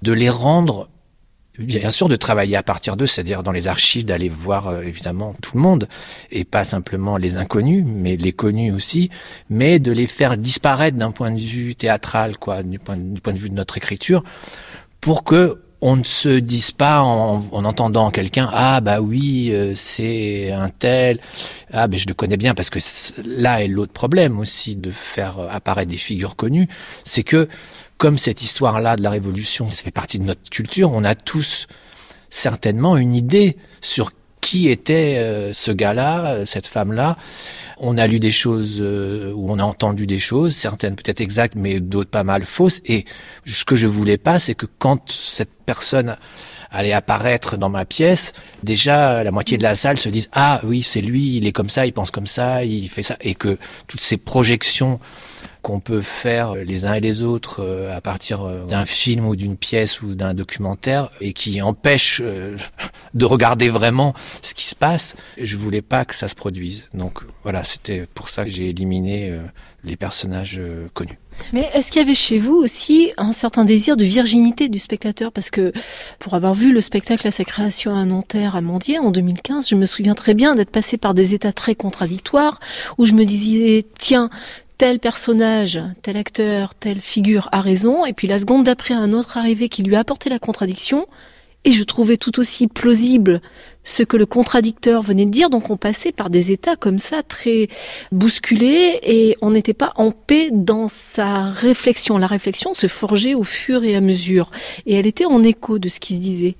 de 0.01 0.11
les 0.11 0.29
rendre 0.29 0.89
bien 1.59 1.91
sûr 1.91 2.07
de 2.07 2.15
travailler 2.15 2.55
à 2.55 2.63
partir 2.63 2.95
d'eux, 2.95 3.05
c'est-à-dire 3.05 3.43
dans 3.43 3.51
les 3.51 3.67
archives, 3.67 4.05
d'aller 4.05 4.29
voir 4.29 4.67
euh, 4.67 4.81
évidemment 4.81 5.35
tout 5.41 5.51
le 5.55 5.61
monde, 5.61 5.87
et 6.31 6.45
pas 6.45 6.63
simplement 6.63 7.17
les 7.17 7.37
inconnus, 7.37 7.83
mais 7.85 8.15
les 8.15 8.31
connus 8.31 8.71
aussi, 8.71 9.09
mais 9.49 9.79
de 9.79 9.91
les 9.91 10.07
faire 10.07 10.37
disparaître 10.37 10.97
d'un 10.97 11.11
point 11.11 11.31
de 11.31 11.39
vue 11.39 11.75
théâtral, 11.75 12.37
quoi, 12.37 12.63
du 12.63 12.79
point, 12.79 12.97
du 12.97 13.21
point 13.21 13.33
de 13.33 13.39
vue 13.39 13.49
de 13.49 13.55
notre 13.55 13.77
écriture, 13.77 14.23
pour 15.01 15.23
que 15.23 15.61
on 15.81 15.95
ne 15.95 16.03
se 16.03 16.39
dise 16.39 16.71
pas 16.71 17.01
en, 17.01 17.45
en 17.51 17.65
entendant 17.65 18.11
quelqu'un 18.11 18.49
ah 18.53 18.81
bah 18.81 18.99
oui 18.99 19.51
euh, 19.51 19.73
c'est 19.75 20.51
un 20.51 20.69
tel. 20.69 21.19
Ah 21.71 21.87
ben 21.87 21.97
je 21.97 22.07
le 22.07 22.13
connais 22.13 22.37
bien 22.37 22.53
parce 22.53 22.69
que 22.69 22.79
là 23.25 23.63
est 23.63 23.67
l'autre 23.67 23.93
problème 23.93 24.39
aussi 24.39 24.75
de 24.75 24.91
faire 24.91 25.39
apparaître 25.49 25.91
des 25.91 25.97
figures 25.97 26.35
connues. 26.35 26.67
C'est 27.03 27.23
que 27.23 27.47
comme 27.97 28.17
cette 28.17 28.41
histoire-là 28.41 28.95
de 28.95 29.03
la 29.03 29.09
Révolution, 29.09 29.69
ça 29.69 29.83
fait 29.83 29.91
partie 29.91 30.19
de 30.19 30.23
notre 30.23 30.49
culture, 30.49 30.91
on 30.93 31.03
a 31.03 31.15
tous 31.15 31.67
certainement 32.29 32.95
une 32.97 33.13
idée 33.13 33.57
sur 33.81 34.11
qui 34.41 34.69
était 34.69 35.17
euh, 35.17 35.53
ce 35.53 35.71
gars-là, 35.71 36.45
cette 36.45 36.67
femme-là. 36.67 37.17
On 37.77 37.97
a 37.97 38.07
lu 38.07 38.19
des 38.19 38.31
choses 38.31 38.77
euh, 38.79 39.31
ou 39.33 39.51
on 39.51 39.59
a 39.59 39.63
entendu 39.63 40.05
des 40.05 40.19
choses, 40.19 40.55
certaines 40.55 40.95
peut-être 40.95 41.21
exactes, 41.21 41.55
mais 41.55 41.79
d'autres 41.79 42.09
pas 42.09 42.23
mal 42.23 42.43
fausses. 42.43 42.81
Et 42.85 43.05
ce 43.45 43.63
que 43.65 43.75
je 43.75 43.87
voulais 43.87 44.17
pas, 44.17 44.39
c'est 44.39 44.55
que 44.55 44.65
quand 44.79 45.11
cette 45.11 45.51
personne 45.65 46.17
allait 46.71 46.93
apparaître 46.93 47.57
dans 47.57 47.69
ma 47.69 47.85
pièce, 47.85 48.33
déjà 48.63 49.23
la 49.23 49.31
moitié 49.31 49.57
de 49.57 49.63
la 49.63 49.75
salle 49.75 49.97
se 49.97 50.09
dise 50.09 50.29
ah 50.33 50.61
oui 50.63 50.83
c'est 50.83 51.01
lui, 51.01 51.37
il 51.37 51.47
est 51.47 51.51
comme 51.51 51.69
ça, 51.69 51.85
il 51.85 51.93
pense 51.93 52.11
comme 52.11 52.27
ça, 52.27 52.63
il 52.63 52.89
fait 52.89 53.03
ça, 53.03 53.17
et 53.21 53.33
que 53.33 53.57
toutes 53.87 54.01
ces 54.01 54.17
projections 54.17 54.99
qu'on 55.69 55.79
peut 55.79 56.01
faire 56.01 56.55
les 56.55 56.85
uns 56.85 56.95
et 56.95 56.99
les 56.99 57.21
autres 57.21 57.57
euh, 57.59 57.95
à 57.95 58.01
partir 58.01 58.41
euh, 58.41 58.65
d'un 58.65 58.85
film 58.85 59.27
ou 59.27 59.35
d'une 59.35 59.55
pièce 59.55 60.01
ou 60.01 60.15
d'un 60.15 60.33
documentaire 60.33 61.11
et 61.21 61.31
qui 61.31 61.61
empêche 61.61 62.21
euh, 62.23 62.57
de 63.13 63.25
regarder 63.25 63.69
vraiment 63.69 64.15
ce 64.41 64.55
qui 64.55 64.65
se 64.65 64.75
passe. 64.75 65.15
Je 65.39 65.57
voulais 65.57 65.83
pas 65.83 66.05
que 66.05 66.15
ça 66.15 66.27
se 66.27 66.33
produise. 66.33 66.87
Donc 66.95 67.19
voilà, 67.43 67.63
c'était 67.63 68.07
pour 68.15 68.29
ça 68.29 68.45
que 68.45 68.49
j'ai 68.49 68.69
éliminé 68.69 69.31
les 69.83 69.95
personnages 69.95 70.59
connus. 70.93 71.17
Mais 71.53 71.69
est-ce 71.73 71.91
qu'il 71.91 72.01
y 72.01 72.05
avait 72.05 72.15
chez 72.15 72.37
vous 72.37 72.55
aussi 72.55 73.11
un 73.17 73.33
certain 73.33 73.65
désir 73.65 73.95
de 73.97 74.03
virginité 74.03 74.69
du 74.69 74.79
spectateur? 74.79 75.31
Parce 75.31 75.49
que 75.49 75.71
pour 76.19 76.33
avoir 76.33 76.53
vu 76.53 76.73
le 76.73 76.81
spectacle 76.81 77.27
à 77.27 77.31
sa 77.31 77.45
création 77.45 77.95
à 77.95 78.05
Nanterre 78.05 78.55
à 78.55 78.61
Mandier 78.61 78.99
en 78.99 79.11
2015, 79.11 79.69
je 79.69 79.75
me 79.75 79.85
souviens 79.85 80.15
très 80.15 80.33
bien 80.33 80.55
d'être 80.55 80.71
passé 80.71 80.97
par 80.97 81.13
des 81.13 81.33
états 81.33 81.53
très 81.53 81.75
contradictoires 81.75 82.59
où 82.97 83.05
je 83.05 83.13
me 83.13 83.23
disais 83.23 83.85
tiens 83.97 84.29
tel 84.79 84.99
personnage, 84.99 85.77
tel 86.01 86.15
acteur, 86.15 86.73
telle 86.73 87.01
figure 87.01 87.49
a 87.51 87.59
raison, 87.59 88.05
et 88.05 88.13
puis 88.13 88.27
la 88.27 88.39
seconde 88.39 88.63
d'après 88.63 88.93
un 88.93 89.11
autre 89.11 89.37
arrivé 89.37 89.67
qui 89.67 89.83
lui 89.83 89.95
a 89.97 89.99
apporté 89.99 90.29
la 90.29 90.39
contradiction, 90.39 91.05
et 91.65 91.73
je 91.73 91.83
trouvais 91.83 92.15
tout 92.15 92.39
aussi 92.39 92.67
plausible 92.67 93.41
ce 93.83 94.03
que 94.03 94.15
le 94.15 94.25
contradicteur 94.25 95.01
venait 95.01 95.25
de 95.25 95.31
dire, 95.31 95.49
donc 95.49 95.69
on 95.69 95.75
passait 95.75 96.13
par 96.13 96.29
des 96.29 96.53
états 96.53 96.77
comme 96.77 96.97
ça 96.97 97.23
très 97.23 97.67
bousculés 98.13 98.99
et 99.03 99.35
on 99.41 99.51
n'était 99.51 99.73
pas 99.73 99.91
en 99.97 100.11
paix 100.11 100.47
dans 100.53 100.87
sa 100.87 101.49
réflexion. 101.49 102.17
La 102.17 102.27
réflexion 102.27 102.73
se 102.73 102.87
forgeait 102.87 103.33
au 103.33 103.43
fur 103.43 103.83
et 103.83 103.97
à 103.97 104.01
mesure 104.01 104.49
et 104.85 104.95
elle 104.95 105.07
était 105.07 105.25
en 105.25 105.43
écho 105.43 105.77
de 105.77 105.89
ce 105.89 105.99
qui 105.99 106.15
se 106.15 106.21
disait. 106.21 106.55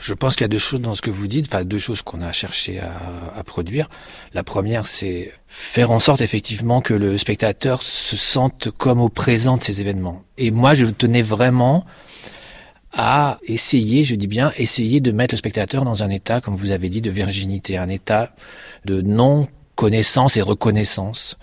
Je 0.00 0.12
pense 0.12 0.36
qu'il 0.36 0.44
y 0.44 0.46
a 0.46 0.48
deux 0.48 0.58
choses 0.58 0.80
dans 0.82 0.94
ce 0.94 1.00
que 1.00 1.10
vous 1.10 1.26
dites, 1.28 1.46
enfin 1.48 1.64
deux 1.64 1.78
choses 1.78 2.02
qu'on 2.02 2.20
a 2.20 2.32
cherché 2.32 2.80
à, 2.80 2.92
à, 3.34 3.42
produire. 3.44 3.88
La 4.34 4.42
première, 4.42 4.86
c'est 4.86 5.32
faire 5.58 5.90
en 5.90 6.00
sorte 6.00 6.20
effectivement 6.20 6.82
que 6.82 6.92
le 6.92 7.16
spectateur 7.16 7.82
se 7.82 8.14
sente 8.14 8.70
comme 8.76 9.00
au 9.00 9.08
présent 9.08 9.56
de 9.56 9.62
ces 9.62 9.80
événements. 9.80 10.22
Et 10.36 10.50
moi, 10.50 10.74
je 10.74 10.84
tenais 10.84 11.22
vraiment 11.22 11.86
à 12.92 13.38
essayer, 13.42 14.04
je 14.04 14.16
dis 14.16 14.26
bien, 14.26 14.52
essayer 14.58 15.00
de 15.00 15.12
mettre 15.12 15.32
le 15.32 15.38
spectateur 15.38 15.84
dans 15.84 16.02
un 16.02 16.10
état, 16.10 16.42
comme 16.42 16.56
vous 16.56 16.72
avez 16.72 16.90
dit, 16.90 17.00
de 17.00 17.10
virginité, 17.10 17.78
un 17.78 17.88
état 17.88 18.34
de 18.84 19.00
non-connaissance 19.00 20.36
et 20.36 20.42
reconnaissance, 20.42 21.38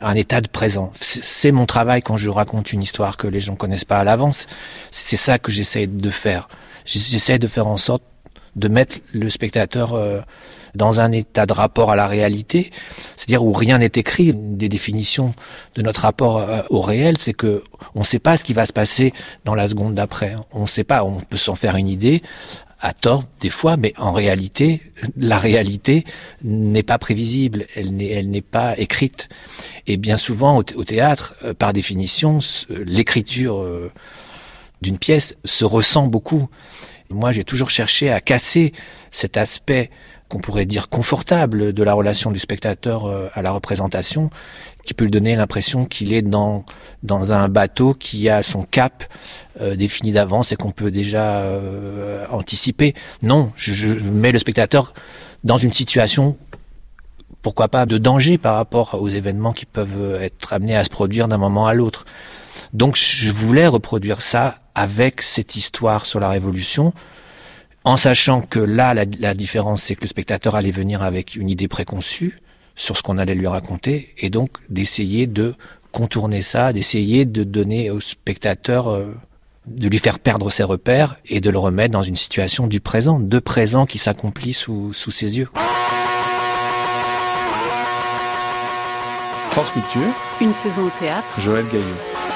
un 0.00 0.14
état 0.14 0.40
de 0.40 0.48
présent. 0.48 0.90
C'est 0.98 1.52
mon 1.52 1.66
travail 1.66 2.00
quand 2.00 2.16
je 2.16 2.30
raconte 2.30 2.72
une 2.72 2.82
histoire 2.82 3.18
que 3.18 3.26
les 3.26 3.42
gens 3.42 3.54
connaissent 3.54 3.84
pas 3.84 3.98
à 3.98 4.04
l'avance. 4.04 4.46
C'est 4.90 5.16
ça 5.18 5.38
que 5.38 5.52
j'essaie 5.52 5.86
de 5.86 6.10
faire. 6.10 6.48
J'essaie 6.86 7.38
de 7.38 7.48
faire 7.48 7.66
en 7.66 7.76
sorte 7.76 8.02
de 8.56 8.68
mettre 8.68 8.96
le 9.12 9.28
spectateur 9.28 9.92
euh, 9.92 10.20
dans 10.74 11.00
un 11.00 11.12
état 11.12 11.46
de 11.46 11.52
rapport 11.52 11.90
à 11.90 11.96
la 11.96 12.06
réalité, 12.06 12.70
c'est-à-dire 13.16 13.44
où 13.44 13.52
rien 13.52 13.78
n'est 13.78 13.86
écrit. 13.94 14.32
Des 14.34 14.68
définitions 14.68 15.34
de 15.74 15.82
notre 15.82 16.02
rapport 16.02 16.38
euh, 16.38 16.62
au 16.70 16.80
réel, 16.80 17.16
c'est 17.18 17.32
que 17.32 17.62
on 17.94 18.00
ne 18.00 18.04
sait 18.04 18.18
pas 18.18 18.36
ce 18.36 18.44
qui 18.44 18.52
va 18.52 18.66
se 18.66 18.72
passer 18.72 19.12
dans 19.44 19.54
la 19.54 19.68
seconde 19.68 19.94
d'après. 19.94 20.36
On 20.52 20.62
ne 20.62 20.66
sait 20.66 20.84
pas. 20.84 21.04
On 21.04 21.20
peut 21.20 21.36
s'en 21.36 21.54
faire 21.54 21.76
une 21.76 21.88
idée 21.88 22.22
à 22.80 22.92
tort 22.92 23.24
des 23.40 23.50
fois, 23.50 23.76
mais 23.76 23.92
en 23.96 24.12
réalité, 24.12 24.82
la 25.16 25.38
réalité 25.38 26.04
n'est 26.42 26.82
pas 26.82 26.98
prévisible, 26.98 27.66
elle 27.74 27.96
n'est, 27.96 28.40
pas 28.40 28.78
écrite. 28.78 29.28
Et 29.86 29.96
bien 29.96 30.16
souvent 30.16 30.56
au, 30.58 30.62
théâtre, 30.62 31.34
euh, 31.44 31.54
par 31.54 31.72
définition, 31.72 32.38
l'écriture 32.70 33.60
euh, 33.60 33.90
d'une 34.80 34.98
pièce 34.98 35.36
se 35.44 35.64
ressent 35.64 36.06
beaucoup. 36.06 36.48
Moi, 37.10 37.32
j'ai 37.32 37.44
toujours 37.44 37.70
cherché 37.70 38.10
à 38.10 38.20
casser 38.20 38.72
cet 39.10 39.36
aspect 39.36 39.90
qu'on 40.28 40.38
pourrait 40.38 40.66
dire 40.66 40.88
confortable 40.88 41.72
de 41.72 41.82
la 41.82 41.94
relation 41.94 42.30
du 42.30 42.38
spectateur 42.38 43.06
euh, 43.06 43.28
à 43.32 43.42
la 43.42 43.50
représentation, 43.50 44.30
qui 44.84 44.94
peut 44.94 45.04
lui 45.04 45.10
donner 45.10 45.36
l'impression 45.36 45.84
qu'il 45.84 46.12
est 46.12 46.22
dans, 46.22 46.64
dans 47.02 47.32
un 47.32 47.48
bateau 47.48 47.92
qui 47.94 48.28
a 48.28 48.42
son 48.42 48.62
cap 48.62 49.04
euh, 49.60 49.76
défini 49.76 50.12
d'avance 50.12 50.52
et 50.52 50.56
qu'on 50.56 50.70
peut 50.70 50.90
déjà 50.90 51.42
euh, 51.42 52.26
anticiper. 52.30 52.94
Non, 53.22 53.52
je, 53.56 53.72
je, 53.72 53.88
mets 53.98 54.32
le 54.32 54.38
spectateur 54.38 54.92
dans 55.44 55.58
une 55.58 55.72
situation, 55.72 56.36
pourquoi 57.42 57.68
pas, 57.68 57.86
de 57.86 57.98
danger 57.98 58.38
par 58.38 58.56
rapport 58.56 59.00
aux 59.00 59.08
événements 59.08 59.52
qui 59.52 59.66
peuvent 59.66 60.20
être 60.20 60.52
amenés 60.52 60.76
à 60.76 60.84
se 60.84 60.90
produire 60.90 61.28
d'un 61.28 61.38
moment 61.38 61.66
à 61.66 61.74
l'autre. 61.74 62.04
Donc 62.72 62.96
je 62.96 63.30
voulais 63.30 63.66
reproduire 63.66 64.20
ça 64.20 64.58
avec 64.74 65.22
cette 65.22 65.56
histoire 65.56 66.06
sur 66.06 66.20
la 66.20 66.28
Révolution, 66.28 66.92
en 67.88 67.96
sachant 67.96 68.42
que 68.42 68.58
là, 68.58 68.92
la, 68.92 69.32
différence, 69.32 69.84
c'est 69.84 69.94
que 69.94 70.02
le 70.02 70.08
spectateur 70.08 70.54
allait 70.54 70.70
venir 70.70 71.02
avec 71.02 71.36
une 71.36 71.48
idée 71.48 71.68
préconçue 71.68 72.38
sur 72.76 72.98
ce 72.98 73.02
qu'on 73.02 73.16
allait 73.16 73.34
lui 73.34 73.46
raconter, 73.46 74.14
et 74.18 74.28
donc 74.28 74.50
d'essayer 74.68 75.26
de 75.26 75.54
contourner 75.90 76.42
ça, 76.42 76.74
d'essayer 76.74 77.24
de 77.24 77.44
donner 77.44 77.90
au 77.90 77.98
spectateur, 78.00 78.88
euh, 78.88 79.06
de 79.66 79.88
lui 79.88 79.96
faire 79.96 80.18
perdre 80.18 80.50
ses 80.50 80.64
repères 80.64 81.16
et 81.24 81.40
de 81.40 81.48
le 81.48 81.58
remettre 81.58 81.92
dans 81.92 82.02
une 82.02 82.14
situation 82.14 82.66
du 82.66 82.80
présent, 82.80 83.20
de 83.20 83.38
présent 83.38 83.86
qui 83.86 83.96
s'accomplit 83.96 84.52
sous, 84.52 84.92
sous 84.92 85.10
ses 85.10 85.38
yeux. 85.38 85.48
France 89.52 89.70
Culture. 89.70 90.12
Une 90.42 90.52
saison 90.52 90.88
au 90.88 90.92
théâtre. 91.00 91.40
Joël 91.40 91.64
Gaillot. 91.72 92.27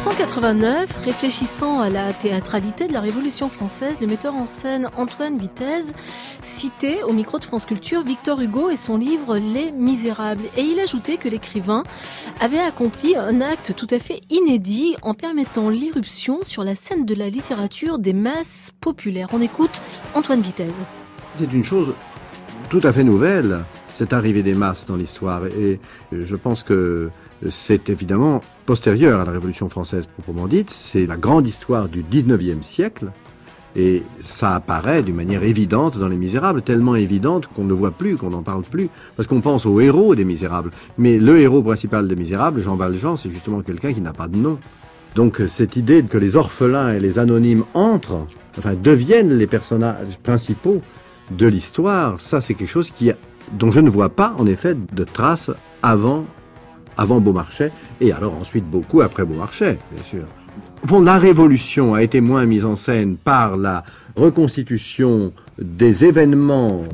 1989, 0.00 1.04
réfléchissant 1.04 1.78
à 1.78 1.90
la 1.90 2.14
théâtralité 2.14 2.86
de 2.86 2.92
la 2.94 3.02
Révolution 3.02 3.50
française, 3.50 4.00
le 4.00 4.06
metteur 4.06 4.34
en 4.34 4.46
scène 4.46 4.88
Antoine 4.96 5.36
Vitesse 5.36 5.92
citait 6.42 7.02
au 7.02 7.12
micro 7.12 7.38
de 7.38 7.44
France 7.44 7.66
Culture 7.66 8.00
Victor 8.00 8.40
Hugo 8.40 8.70
et 8.70 8.76
son 8.76 8.96
livre 8.96 9.36
Les 9.36 9.72
Misérables. 9.72 10.44
Et 10.56 10.62
il 10.62 10.80
ajoutait 10.80 11.18
que 11.18 11.28
l'écrivain 11.28 11.82
avait 12.40 12.60
accompli 12.60 13.14
un 13.14 13.42
acte 13.42 13.74
tout 13.76 13.88
à 13.90 13.98
fait 13.98 14.22
inédit 14.30 14.96
en 15.02 15.12
permettant 15.12 15.68
l'irruption 15.68 16.38
sur 16.44 16.64
la 16.64 16.74
scène 16.74 17.04
de 17.04 17.14
la 17.14 17.28
littérature 17.28 17.98
des 17.98 18.14
masses 18.14 18.70
populaires. 18.80 19.28
On 19.34 19.42
écoute 19.42 19.82
Antoine 20.14 20.40
Vitesse. 20.40 20.82
C'est 21.34 21.52
une 21.52 21.62
chose 21.62 21.92
tout 22.70 22.80
à 22.84 22.94
fait 22.94 23.04
nouvelle, 23.04 23.58
cette 23.94 24.12
arrivée 24.12 24.42
des 24.42 24.54
masses 24.54 24.86
dans 24.86 24.96
l'histoire. 24.96 25.46
Et 25.46 25.80
je 26.12 26.36
pense 26.36 26.62
que 26.62 27.10
c'est 27.48 27.88
évidemment 27.88 28.42
postérieur 28.66 29.20
à 29.20 29.24
la 29.24 29.32
Révolution 29.32 29.68
française 29.68 30.06
proprement 30.06 30.46
dite, 30.46 30.70
c'est 30.70 31.06
la 31.06 31.16
grande 31.16 31.46
histoire 31.46 31.88
du 31.88 32.02
19e 32.02 32.62
siècle, 32.62 33.10
et 33.76 34.02
ça 34.20 34.56
apparaît 34.56 35.02
d'une 35.02 35.14
manière 35.14 35.44
évidente 35.44 35.96
dans 35.96 36.08
Les 36.08 36.16
Misérables, 36.16 36.62
tellement 36.62 36.96
évidente 36.96 37.46
qu'on 37.46 37.64
ne 37.64 37.72
voit 37.72 37.92
plus, 37.92 38.16
qu'on 38.16 38.30
n'en 38.30 38.42
parle 38.42 38.62
plus, 38.62 38.88
parce 39.16 39.28
qu'on 39.28 39.40
pense 39.40 39.64
au 39.64 39.80
héros 39.80 40.14
des 40.14 40.24
Misérables. 40.24 40.72
Mais 40.98 41.18
le 41.18 41.38
héros 41.38 41.62
principal 41.62 42.08
des 42.08 42.16
Misérables, 42.16 42.60
Jean 42.60 42.76
Valjean, 42.76 43.16
c'est 43.16 43.30
justement 43.30 43.62
quelqu'un 43.62 43.92
qui 43.92 44.00
n'a 44.00 44.12
pas 44.12 44.28
de 44.28 44.36
nom. 44.36 44.58
Donc 45.14 45.40
cette 45.48 45.76
idée 45.76 46.02
que 46.02 46.18
les 46.18 46.36
orphelins 46.36 46.92
et 46.92 47.00
les 47.00 47.18
anonymes 47.18 47.64
entrent, 47.74 48.26
enfin 48.58 48.74
deviennent 48.74 49.36
les 49.36 49.46
personnages 49.46 50.18
principaux 50.22 50.80
de 51.30 51.46
l'histoire, 51.46 52.20
ça 52.20 52.40
c'est 52.40 52.54
quelque 52.54 52.68
chose 52.68 52.90
qui, 52.90 53.12
dont 53.52 53.70
je 53.70 53.80
ne 53.80 53.90
vois 53.90 54.10
pas 54.10 54.34
en 54.38 54.46
effet 54.46 54.74
de 54.74 55.04
traces 55.04 55.50
avant 55.82 56.24
avant 56.96 57.20
Beaumarchais, 57.20 57.72
et 58.00 58.12
alors 58.12 58.34
ensuite 58.34 58.68
beaucoup 58.68 59.00
après 59.00 59.24
Beaumarchais, 59.24 59.78
bien 59.90 60.04
sûr. 60.04 60.24
Bon, 60.84 61.00
la 61.02 61.18
Révolution 61.18 61.94
a 61.94 62.02
été 62.02 62.20
moins 62.20 62.44
mise 62.44 62.64
en 62.64 62.76
scène 62.76 63.16
par 63.16 63.56
la 63.56 63.84
reconstitution 64.16 65.32
des 65.58 66.04
événements 66.04 66.84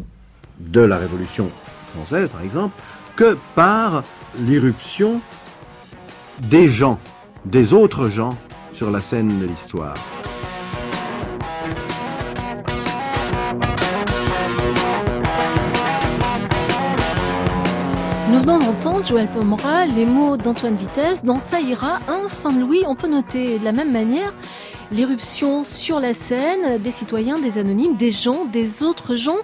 de 0.61 0.81
la 0.81 0.99
Révolution 0.99 1.51
française, 1.95 2.29
par 2.29 2.43
exemple, 2.43 2.75
que 3.17 3.37
par 3.55 4.05
l'irruption 4.47 5.21
des 6.43 6.69
gens, 6.69 6.99
des 7.45 7.73
autres 7.73 8.09
gens 8.09 8.37
sur 8.73 8.91
la 8.91 9.01
scène 9.01 9.41
de 9.41 9.47
l'histoire. 9.47 9.95
Venons 18.47 18.61
d'entendre, 18.61 19.05
Joël 19.05 19.26
Pomera, 19.26 19.87
les 19.87 20.07
mots 20.07 20.37
d'Antoine 20.37 20.76
Vitesse. 20.76 21.25
Dans 21.25 21.41
Ça 21.41 21.61
ira, 21.61 21.99
un 22.07 22.29
fin 22.29 22.53
de 22.53 22.61
Louis, 22.61 22.85
on 22.87 22.95
peut 22.95 23.09
noter 23.09 23.59
de 23.59 23.65
la 23.65 23.73
même 23.73 23.91
manière 23.91 24.33
l'irruption 24.93 25.65
sur 25.65 25.99
la 25.99 26.15
scène 26.15 26.81
des 26.81 26.93
citoyens, 26.93 27.41
des 27.41 27.59
anonymes, 27.59 27.97
des 27.97 28.12
gens, 28.12 28.45
des 28.45 28.85
autres 28.85 29.17
gens. 29.17 29.38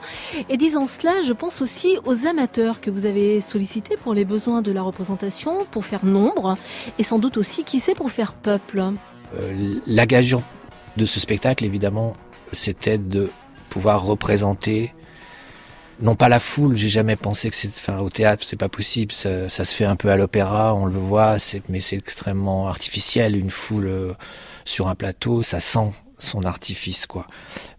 Et 0.49 0.57
disant 0.57 0.87
cela, 0.87 1.21
je 1.23 1.33
pense 1.33 1.61
aussi 1.61 1.99
aux 2.05 2.29
amateurs 2.29 2.81
que 2.81 2.93
vous 2.93 3.05
avez 3.05 3.41
sollicités 3.41 3.97
pour 3.97 4.15
les 4.15 4.25
besoins 4.25 4.63
de 4.63 4.71
la 4.71 4.83
représentation, 4.83 5.67
pour 5.73 5.85
faire 5.85 6.05
nombre, 6.05 6.57
et 7.01 7.03
sans 7.03 7.19
doute 7.19 7.39
aussi, 7.39 7.65
qui 7.65 7.81
sait, 7.81 7.95
pour 7.95 8.13
faire 8.13 8.33
peuple. 8.35 8.85
Euh, 9.37 9.81
de 10.97 11.07
ce 11.07 11.19
spectacle, 11.19 11.65
évidemment, 11.65 12.13
c'était 12.53 12.99
de 12.99 13.31
pouvoir 13.69 14.05
représenter 14.05 14.95
non 16.03 16.17
pas 16.17 16.29
la 16.29 16.41
foule, 16.41 16.77
j'ai 16.77 16.89
jamais 16.89 17.17
pensé 17.17 17.49
que 17.49 17.57
c'est, 17.57 17.69
enfin, 17.69 17.99
au 17.99 18.11
théâtre, 18.11 18.45
c'est 18.47 18.57
pas 18.57 18.69
possible. 18.69 19.13
Ça, 19.13 19.49
se 19.49 19.75
fait 19.75 19.85
un 19.85 19.97
peu 19.97 20.11
à 20.11 20.17
l'opéra, 20.17 20.75
on 20.75 20.85
le 20.85 20.99
voit, 20.99 21.37
mais 21.69 21.81
c'est 21.81 21.97
extrêmement 21.97 22.69
artificiel. 22.69 23.37
Une 23.37 23.51
foule 23.51 23.87
euh, 23.87 24.13
sur 24.65 24.89
un 24.89 24.97
plateau, 24.97 25.43
ça 25.43 25.61
sent 25.61 25.93
son 26.19 26.45
artifice, 26.45 27.07
quoi. 27.07 27.27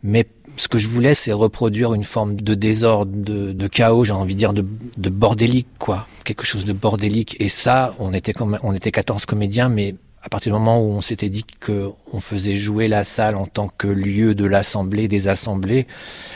Mais 0.03 0.27
ce 0.55 0.67
que 0.67 0.77
je 0.77 0.87
voulais, 0.87 1.13
c'est 1.13 1.33
reproduire 1.33 1.93
une 1.93 2.03
forme 2.03 2.35
de 2.35 2.55
désordre, 2.55 3.11
de, 3.13 3.67
chaos, 3.67 4.03
j'ai 4.05 4.13
envie 4.13 4.35
de 4.35 4.39
dire, 4.39 4.53
de, 4.53 4.65
de, 4.97 5.09
bordélique, 5.09 5.67
quoi. 5.77 6.07
Quelque 6.23 6.45
chose 6.45 6.65
de 6.65 6.73
bordélique. 6.73 7.35
Et 7.39 7.49
ça, 7.49 7.93
on 7.99 8.13
était 8.13 8.33
comme, 8.33 8.57
on 8.63 8.73
était 8.73 8.91
14 8.91 9.25
comédiens, 9.25 9.69
mais 9.69 9.95
à 10.23 10.29
partir 10.29 10.53
du 10.53 10.57
moment 10.57 10.79
où 10.79 10.91
on 10.91 11.01
s'était 11.01 11.29
dit 11.29 11.45
qu'on 11.63 12.19
faisait 12.21 12.55
jouer 12.55 12.87
la 12.87 13.03
salle 13.03 13.35
en 13.35 13.45
tant 13.45 13.67
que 13.67 13.87
lieu 13.87 14.33
de 14.33 14.45
l'assemblée, 14.45 15.09
des 15.09 15.27
assemblées, 15.27 15.85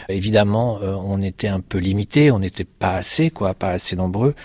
évidemment, 0.09 0.79
euh, 0.81 0.93
on 0.95 1.21
était 1.21 1.47
un 1.47 1.61
peu 1.61 1.77
limité, 1.77 2.29
on 2.29 2.39
n'était 2.39 2.65
pas 2.65 2.95
assez, 2.95 3.29
quoi, 3.29 3.53
pas 3.53 3.69
assez 3.69 3.95
nombreux. 3.95 4.35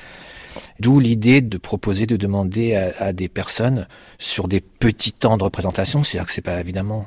D'où 0.79 1.01
l'idée 1.01 1.41
de 1.41 1.59
proposer, 1.59 2.07
de 2.07 2.17
demander 2.17 2.75
à, 2.75 3.13
des 3.13 3.29
personnes 3.29 3.89
sur 4.19 4.49
des 4.49 4.61
petits 4.61 5.13
temps 5.13 5.39
de 5.39 5.45
représentation, 5.45 6.05
c'est-à-dire 6.05 6.27
que 6.27 6.33
c'est 6.33 6.43
pas 6.43 6.61
évidemment 6.61 7.07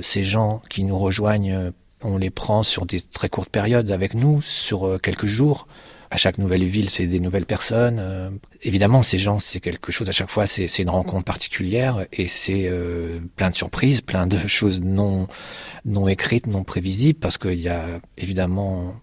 ces 0.00 0.24
gens 0.24 0.62
qui 0.70 0.84
nous 0.84 0.96
rejoignent, 0.96 1.72
on 2.02 2.16
les 2.16 2.30
prend 2.30 2.62
sur 2.62 2.86
des 2.86 3.00
très 3.00 3.28
courtes 3.28 3.50
périodes 3.50 3.90
avec 3.90 4.14
nous, 4.14 4.42
sur 4.42 4.86
euh, 4.86 4.98
quelques 4.98 5.26
jours 5.26 5.66
à 6.10 6.16
chaque 6.16 6.38
nouvelle 6.38 6.64
ville, 6.64 6.88
c'est 6.88 7.06
des 7.06 7.20
nouvelles 7.20 7.46
personnes. 7.46 7.98
Euh, 8.00 8.30
évidemment, 8.62 9.02
ces 9.02 9.18
gens, 9.18 9.38
c'est 9.40 9.60
quelque 9.60 9.92
chose. 9.92 10.08
À 10.08 10.12
chaque 10.12 10.30
fois, 10.30 10.46
c'est 10.46 10.66
une 10.78 10.88
rencontre 10.88 11.24
particulière 11.24 12.06
et 12.12 12.28
c'est 12.28 12.66
euh, 12.66 13.18
plein 13.36 13.50
de 13.50 13.54
surprises, 13.54 14.00
plein 14.00 14.26
de 14.26 14.38
choses 14.46 14.80
non 14.80 15.26
non 15.84 16.08
écrites, 16.08 16.46
non 16.46 16.64
prévisibles, 16.64 17.18
parce 17.18 17.38
qu'il 17.38 17.60
y 17.60 17.68
a 17.68 17.84
évidemment 18.16 18.94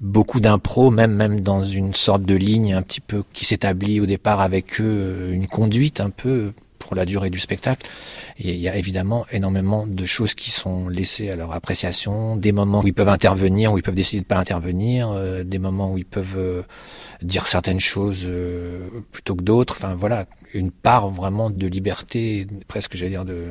beaucoup 0.00 0.40
d'impro, 0.40 0.90
même 0.90 1.12
même 1.12 1.40
dans 1.40 1.64
une 1.64 1.94
sorte 1.94 2.22
de 2.22 2.34
ligne 2.34 2.72
un 2.72 2.82
petit 2.82 3.00
peu 3.00 3.24
qui 3.32 3.44
s'établit 3.44 4.00
au 4.00 4.06
départ 4.06 4.40
avec 4.40 4.80
eux, 4.80 4.84
euh, 4.84 5.32
une 5.32 5.46
conduite 5.46 6.00
un 6.00 6.10
peu 6.10 6.52
pour 6.78 6.94
la 6.94 7.04
durée 7.04 7.30
du 7.30 7.38
spectacle. 7.38 7.86
Il 8.38 8.56
y 8.56 8.68
a 8.68 8.76
évidemment 8.76 9.26
énormément 9.32 9.86
de 9.86 10.06
choses 10.06 10.34
qui 10.34 10.50
sont 10.50 10.88
laissées 10.88 11.30
à 11.30 11.36
leur 11.36 11.52
appréciation, 11.52 12.36
des 12.36 12.52
moments 12.52 12.80
où 12.80 12.86
ils 12.86 12.94
peuvent 12.94 13.08
intervenir, 13.08 13.72
où 13.72 13.78
ils 13.78 13.82
peuvent 13.82 13.94
décider 13.94 14.22
de 14.22 14.26
pas 14.26 14.38
intervenir, 14.38 15.10
euh, 15.10 15.44
des 15.44 15.58
moments 15.58 15.92
où 15.92 15.98
ils 15.98 16.04
peuvent 16.04 16.36
euh, 16.36 16.62
dire 17.22 17.46
certaines 17.46 17.80
choses 17.80 18.24
euh, 18.26 18.88
plutôt 19.12 19.34
que 19.34 19.42
d'autres. 19.42 19.74
Enfin 19.76 19.94
voilà, 19.94 20.26
une 20.54 20.70
part 20.70 21.10
vraiment 21.10 21.50
de 21.50 21.66
liberté, 21.66 22.46
presque 22.68 22.96
j'allais 22.96 23.10
dire 23.10 23.24
de, 23.24 23.46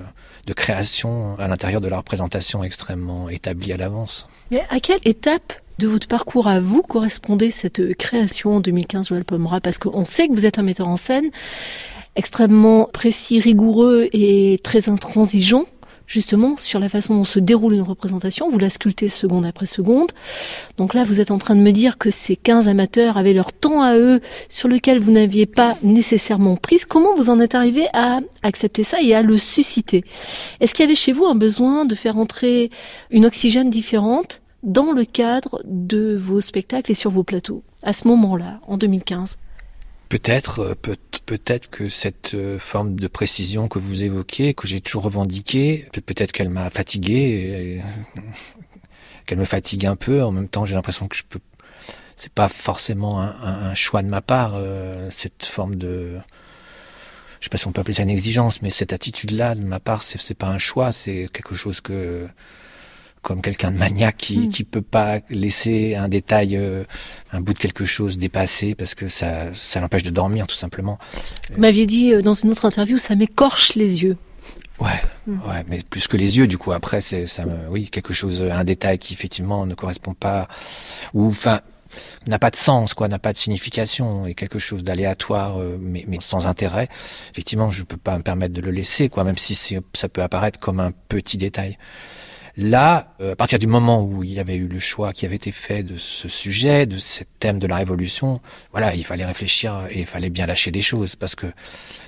de 0.45 0.53
création 0.53 1.37
à 1.37 1.47
l'intérieur 1.47 1.81
de 1.81 1.87
la 1.87 1.97
représentation 1.97 2.63
extrêmement 2.63 3.29
établie 3.29 3.73
à 3.73 3.77
l'avance. 3.77 4.27
Mais 4.51 4.63
à 4.69 4.79
quelle 4.79 5.01
étape 5.03 5.53
de 5.79 5.87
votre 5.87 6.07
parcours 6.07 6.47
à 6.47 6.59
vous 6.59 6.81
correspondait 6.81 7.51
cette 7.51 7.95
création 7.97 8.55
en 8.55 8.59
2015, 8.59 9.09
Joël 9.09 9.25
Pomera? 9.25 9.61
Parce 9.61 9.77
qu'on 9.77 10.05
sait 10.05 10.27
que 10.27 10.33
vous 10.33 10.45
êtes 10.45 10.57
un 10.59 10.63
metteur 10.63 10.87
en 10.87 10.97
scène 10.97 11.29
extrêmement 12.17 12.89
précis, 12.91 13.39
rigoureux 13.39 14.09
et 14.11 14.59
très 14.63 14.89
intransigeant 14.89 15.65
justement 16.07 16.55
sur 16.57 16.79
la 16.79 16.89
façon 16.89 17.15
dont 17.15 17.23
se 17.23 17.37
déroule 17.37 17.73
une 17.73 17.81
représentation. 17.81 18.49
Vous 18.49 18.57
la 18.57 18.69
sculptez 18.69 19.09
seconde 19.09 19.45
après 19.45 19.65
seconde. 19.65 20.11
Donc 20.77 20.93
là, 20.93 21.03
vous 21.03 21.19
êtes 21.19 21.31
en 21.31 21.37
train 21.37 21.55
de 21.55 21.61
me 21.61 21.71
dire 21.71 21.97
que 21.97 22.09
ces 22.09 22.35
15 22.35 22.67
amateurs 22.67 23.17
avaient 23.17 23.33
leur 23.33 23.53
temps 23.53 23.81
à 23.81 23.97
eux 23.97 24.21
sur 24.49 24.69
lequel 24.69 24.99
vous 24.99 25.11
n'aviez 25.11 25.45
pas 25.45 25.77
nécessairement 25.83 26.55
prise. 26.55 26.85
Comment 26.85 27.13
vous 27.13 27.29
en 27.29 27.39
êtes 27.39 27.55
arrivé 27.55 27.87
à 27.93 28.19
accepter 28.41 28.83
ça 28.83 29.01
et 29.01 29.13
à 29.13 29.21
le 29.21 29.37
susciter? 29.37 30.03
Est-ce 30.61 30.73
qu'il 30.73 30.83
y 30.83 30.87
avait 30.87 30.95
chez 30.95 31.11
vous 31.11 31.25
un 31.25 31.35
besoin 31.35 31.85
de 31.85 31.93
faire 31.93 32.17
entrer 32.17 32.71
une 33.11 33.25
oxygène 33.25 33.69
différente 33.69 34.41
dans 34.63 34.91
le 34.93 35.05
cadre 35.05 35.61
de 35.65 36.15
vos 36.17 36.41
spectacles 36.41 36.91
et 36.91 36.95
sur 36.95 37.11
vos 37.11 37.23
plateaux 37.23 37.63
à 37.83 37.93
ce 37.93 38.07
moment-là, 38.07 38.59
en 38.65 38.77
2015 38.77 39.37
Peut-être, 40.09 40.59
euh, 40.59 40.75
peut, 40.75 40.97
peut-être 41.25 41.69
que 41.69 41.89
cette 41.89 42.33
euh, 42.33 42.59
forme 42.59 42.97
de 42.99 43.07
précision 43.07 43.67
que 43.67 43.77
vous 43.79 44.03
évoquez, 44.03 44.53
que 44.53 44.67
j'ai 44.67 44.79
toujours 44.79 45.03
revendiquée, 45.03 45.89
peut-être 46.05 46.31
qu'elle 46.31 46.49
m'a 46.49 46.69
fatigué, 46.69 47.81
qu'elle 49.25 49.37
me 49.37 49.45
fatigue 49.45 49.85
un 49.85 49.95
peu. 49.95 50.23
En 50.23 50.31
même 50.31 50.47
temps, 50.47 50.65
j'ai 50.65 50.75
l'impression 50.75 51.07
que 51.07 51.15
je 51.15 51.23
peux. 51.27 51.39
C'est 52.15 52.31
pas 52.31 52.47
forcément 52.47 53.21
un, 53.21 53.75
choix 53.75 54.01
de 54.01 54.07
ma 54.07 54.21
part, 54.21 54.53
euh, 54.55 55.09
cette 55.11 55.45
forme 55.45 55.75
de. 55.75 56.17
Je 57.39 57.45
sais 57.45 57.49
pas 57.49 57.57
si 57.57 57.67
on 57.67 57.71
peut 57.71 57.81
appeler 57.81 57.93
ça 57.93 58.01
une 58.01 58.09
exigence, 58.09 58.63
mais 58.63 58.71
cette 58.71 58.93
attitude-là 58.93 59.53
de 59.53 59.63
ma 59.63 59.79
part, 59.79 60.01
c'est 60.01 60.33
pas 60.33 60.47
un 60.47 60.57
choix, 60.57 60.91
c'est 60.91 61.29
quelque 61.31 61.53
chose 61.53 61.81
que 61.81 62.27
comme 63.21 63.41
quelqu'un 63.41 63.71
de 63.71 63.77
maniaque 63.77 64.17
qui, 64.17 64.39
ne 64.39 64.47
hmm. 64.47 64.65
peut 64.71 64.81
pas 64.81 65.19
laisser 65.29 65.95
un 65.95 66.07
détail, 66.07 66.55
euh, 66.55 66.83
un 67.31 67.41
bout 67.41 67.53
de 67.53 67.59
quelque 67.59 67.85
chose 67.85 68.17
dépasser 68.17 68.75
parce 68.75 68.95
que 68.95 69.09
ça, 69.09 69.53
ça 69.53 69.79
l'empêche 69.79 70.03
de 70.03 70.09
dormir 70.09 70.47
tout 70.47 70.55
simplement. 70.55 70.97
Vous 71.51 71.59
m'aviez 71.59 71.85
dit 71.85 72.13
euh, 72.13 72.21
dans 72.21 72.33
une 72.33 72.51
autre 72.51 72.65
interview, 72.65 72.97
ça 72.97 73.15
m'écorche 73.15 73.75
les 73.75 74.03
yeux. 74.03 74.17
Ouais, 74.79 75.01
hmm. 75.25 75.39
ouais, 75.49 75.65
mais 75.67 75.79
plus 75.89 76.07
que 76.07 76.17
les 76.17 76.37
yeux, 76.37 76.47
du 76.47 76.57
coup. 76.57 76.71
Après, 76.71 77.01
c'est 77.01 77.25
ça, 77.27 77.43
oui, 77.69 77.89
quelque 77.89 78.13
chose, 78.13 78.41
un 78.41 78.63
détail 78.63 78.99
qui 78.99 79.13
effectivement 79.13 79.65
ne 79.65 79.73
correspond 79.73 80.13
pas, 80.13 80.47
ou 81.13 81.29
enfin 81.29 81.61
n'a 82.27 82.39
pas 82.39 82.49
de 82.49 82.55
sens, 82.55 82.93
quoi, 82.93 83.07
n'a 83.07 83.19
pas 83.19 83.33
de 83.33 83.37
signification, 83.37 84.25
et 84.25 84.33
quelque 84.33 84.59
chose 84.59 84.83
d'aléatoire, 84.83 85.59
euh, 85.59 85.77
mais, 85.79 86.05
mais, 86.07 86.17
sans 86.21 86.45
intérêt. 86.45 86.89
Effectivement, 87.31 87.71
je 87.71 87.83
peux 87.83 87.97
pas 87.97 88.17
me 88.17 88.23
permettre 88.23 88.53
de 88.53 88.61
le 88.61 88.71
laisser, 88.71 89.09
quoi, 89.09 89.23
même 89.23 89.37
si 89.37 89.55
ça 89.55 90.09
peut 90.09 90.21
apparaître 90.21 90.59
comme 90.59 90.79
un 90.79 90.91
petit 91.09 91.37
détail. 91.37 91.77
Là, 92.57 93.13
euh, 93.21 93.33
à 93.33 93.35
partir 93.35 93.59
du 93.59 93.67
moment 93.67 94.03
où 94.03 94.23
il 94.23 94.33
y 94.33 94.39
avait 94.39 94.55
eu 94.55 94.67
le 94.67 94.79
choix 94.79 95.13
qui 95.13 95.27
avait 95.27 95.35
été 95.35 95.51
fait 95.51 95.83
de 95.83 95.99
ce 95.99 96.27
sujet, 96.27 96.87
de 96.87 96.97
ce 96.97 97.23
thème 97.39 97.59
de 97.59 97.67
la 97.67 97.75
révolution, 97.75 98.39
voilà, 98.71 98.95
il 98.95 99.05
fallait 99.05 99.25
réfléchir 99.25 99.87
et 99.91 99.99
il 99.99 100.05
fallait 100.07 100.31
bien 100.31 100.47
lâcher 100.47 100.71
des 100.71 100.81
choses. 100.81 101.15
Parce 101.15 101.35
que 101.35 101.45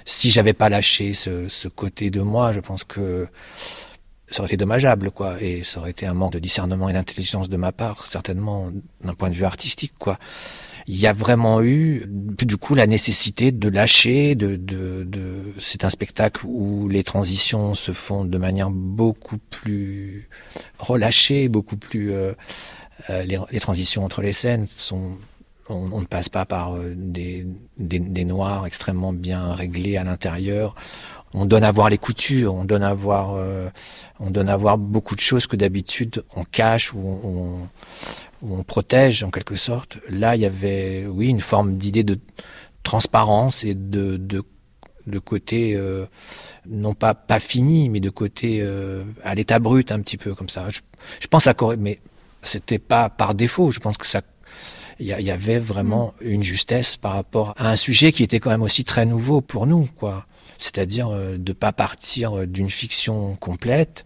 si 0.06 0.32
j'avais 0.32 0.54
pas 0.54 0.70
lâché 0.70 1.14
ce, 1.14 1.48
ce, 1.48 1.68
côté 1.68 2.10
de 2.10 2.22
moi, 2.22 2.52
je 2.52 2.62
pense 2.62 2.84
que 2.84 3.28
ça 4.32 4.42
aurait 4.42 4.48
été 4.48 4.58
dommageable, 4.58 5.12
quoi, 5.12 5.40
et 5.40 5.64
ça 5.64 5.80
aurait 5.80 5.92
été 5.92 6.08
un 6.08 6.16
manque 6.16 6.34
de 6.34 6.40
discernement 6.40 6.90
et 6.90 6.94
d'intelligence 6.94 7.48
de 7.48 7.58
ma 7.58 7.72
part, 7.72 8.08
certainement 8.08 8.72
d'un 9.02 9.14
point 9.14 9.30
de 9.30 9.36
vue 9.36 9.46
artistique, 9.46 9.94
quoi 10.00 10.18
il 10.90 11.00
y 11.00 11.06
a 11.06 11.14
vraiment 11.14 11.62
eu 11.62 12.06
du 12.10 12.58
coup 12.58 12.74
la 12.74 12.88
nécessité 12.88 13.52
de 13.52 13.70
lâcher, 13.70 14.34
de, 14.34 14.60
c'est 15.60 15.86
un 15.86 15.92
spectacle 15.92 16.48
où 16.48 16.90
les 16.90 17.04
transitions 17.04 17.76
se 17.76 17.92
font 17.92 18.26
de 18.26 18.38
manière 18.40 18.72
beaucoup 18.72 19.38
plus 19.38 20.28
relâchée, 20.80 21.48
beaucoup 21.48 21.78
plus 21.78 22.12
euh, 22.12 22.34
euh, 23.12 23.24
les, 23.24 23.60
transitions 23.60 24.04
entre 24.04 24.24
les 24.24 24.34
scènes 24.34 24.66
sont 24.66 25.20
on, 25.70 26.00
ne 26.00 26.06
passe 26.06 26.28
pas 26.28 26.46
par 26.46 26.76
euh, 26.76 26.96
des, 26.98 27.46
noirs 28.26 28.66
extrêmement 28.66 29.14
bien 29.14 29.54
réglés 29.54 29.96
à 29.96 30.04
l'intérieur. 30.04 30.74
On 31.36 31.46
donne 31.46 31.64
à 31.64 31.72
voir 31.72 31.92
les 31.92 32.00
coutures, 32.00 32.56
on 32.56 32.66
donne 32.66 32.82
à 32.82 32.96
voir, 32.96 33.40
on 34.20 34.32
donne 34.32 34.50
à 34.50 34.58
voir 34.58 34.80
beaucoup 34.80 35.16
de 35.16 35.20
choses 35.20 35.46
que 35.46 35.56
d'habitude 35.56 36.24
on 36.36 36.44
cache 36.44 36.92
ou 36.96 36.98
on, 36.98 37.68
où 38.42 38.56
on 38.56 38.64
protège 38.64 39.24
en 39.24 39.32
quelque 39.32 39.56
sorte. 39.56 39.98
Là, 40.10 40.36
il 40.36 40.42
y 40.42 40.46
avait, 40.46 41.06
oui, 41.08 41.28
une 41.28 41.42
forme 41.42 41.78
d'idée 41.78 42.04
de 42.04 42.20
transparence 42.84 43.64
et 43.64 43.74
de, 43.74 44.18
de, 44.18 44.44
de 45.08 45.20
côté, 45.20 45.76
euh, 45.76 46.06
non 46.68 46.94
pas 46.94 47.14
pas 47.14 47.40
fini, 47.40 47.90
mais 47.90 48.00
de 48.00 48.10
côté 48.10 48.60
euh, 48.62 49.04
à 49.24 49.36
l'état 49.36 49.60
brut 49.60 49.92
un 49.92 50.02
petit 50.02 50.18
peu 50.18 50.34
comme 50.34 50.50
ça. 50.50 50.70
Je, 50.70 50.80
je 51.20 51.28
pense 51.28 51.48
à 51.48 51.54
mais 51.78 52.00
c'était 52.42 52.80
pas 52.80 53.10
par 53.10 53.36
défaut. 53.36 53.72
Je 53.72 53.80
pense 53.80 53.98
que 53.98 54.08
ça, 54.08 54.22
il 55.00 55.06
y, 55.08 55.10
y, 55.10 55.32
avait 55.32 55.60
vraiment 55.60 56.14
mm. 56.22 56.28
une 56.28 56.44
justesse 56.44 56.98
par 56.98 57.14
rapport 57.14 57.54
à 57.58 57.70
un 57.70 57.76
sujet 57.76 58.12
qui 58.12 58.24
était 58.24 58.40
quand 58.40 58.50
même 58.50 58.62
aussi 58.62 58.84
très 58.84 59.06
nouveau 59.06 59.42
pour 59.42 59.68
nous, 59.68 59.88
quoi. 59.98 60.26
C'est-à-dire 60.58 61.10
euh, 61.10 61.38
de 61.38 61.54
pas 61.54 61.72
partir 61.72 62.48
d'une 62.48 62.70
fiction 62.70 63.36
complète, 63.36 64.06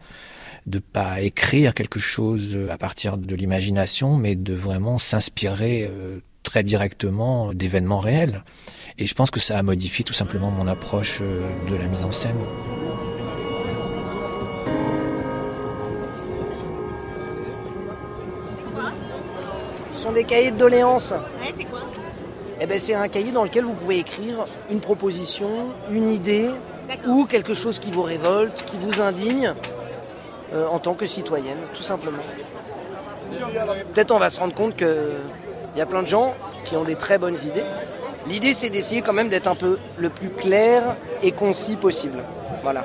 de 0.66 0.80
pas 0.80 1.22
écrire 1.22 1.74
quelque 1.74 2.00
chose 2.00 2.58
à 2.70 2.78
partir 2.78 3.18
de 3.18 3.36
l'imagination, 3.36 4.16
mais 4.16 4.36
de 4.36 4.54
vraiment 4.54 4.98
s'inspirer 4.98 5.90
euh, 5.92 6.20
très 6.44 6.64
directement 6.64 7.54
d'événements 7.54 8.00
réels. 8.00 8.44
Et 8.98 9.08
je 9.08 9.14
pense 9.14 9.32
que 9.32 9.40
ça 9.40 9.58
a 9.58 9.64
modifié 9.64 10.06
tout 10.06 10.14
simplement 10.14 10.52
mon 10.52 10.68
approche 10.68 11.20
euh, 11.22 11.50
de 11.70 11.76
la 11.76 11.86
mise 11.88 12.04
en 12.04 12.12
scène. 12.12 12.38
Ce 19.96 20.02
sont 20.02 20.12
des 20.12 20.24
cahiers 20.26 20.52
de 20.52 20.58
doléances. 20.58 21.12
Ouais, 21.12 21.54
c'est 21.58 21.64
quoi? 21.64 21.82
Eh 22.62 22.66
ben, 22.66 22.80
c'est 22.80 22.94
un 22.94 23.08
cahier 23.08 23.32
dans 23.32 23.44
lequel 23.44 23.66
vous 23.66 23.74
pouvez 23.74 24.00
écrire 24.00 24.46
une 24.70 24.80
proposition, 24.80 25.72
une 25.92 26.08
idée 26.10 26.50
ou 27.08 27.26
quelque 27.26 27.54
chose 27.54 27.80
qui 27.80 27.92
vous 27.92 28.04
révolte, 28.04 28.64
qui 28.66 28.78
vous 28.78 29.02
indigne. 29.02 29.54
Euh, 30.54 30.68
en 30.68 30.78
tant 30.78 30.94
que 30.94 31.08
citoyenne, 31.08 31.58
tout 31.74 31.82
simplement. 31.82 32.20
Peut-être 33.94 34.12
on 34.12 34.20
va 34.20 34.30
se 34.30 34.40
rendre 34.40 34.54
compte 34.54 34.76
qu'il 34.76 34.88
y 35.76 35.82
a 35.82 35.86
plein 35.86 36.04
de 36.04 36.08
gens 36.08 36.36
qui 36.66 36.76
ont 36.76 36.84
des 36.84 36.96
très 36.96 37.18
bonnes 37.18 37.38
idées. 37.44 37.64
L'idée, 38.28 38.54
c'est 38.54 38.70
d'essayer 38.70 39.02
quand 39.02 39.14
même 39.14 39.30
d'être 39.30 39.48
un 39.48 39.56
peu 39.56 39.80
le 39.98 40.10
plus 40.10 40.30
clair 40.30 40.96
et 41.24 41.32
concis 41.32 41.76
possible. 41.76 42.24
Voilà. 42.62 42.84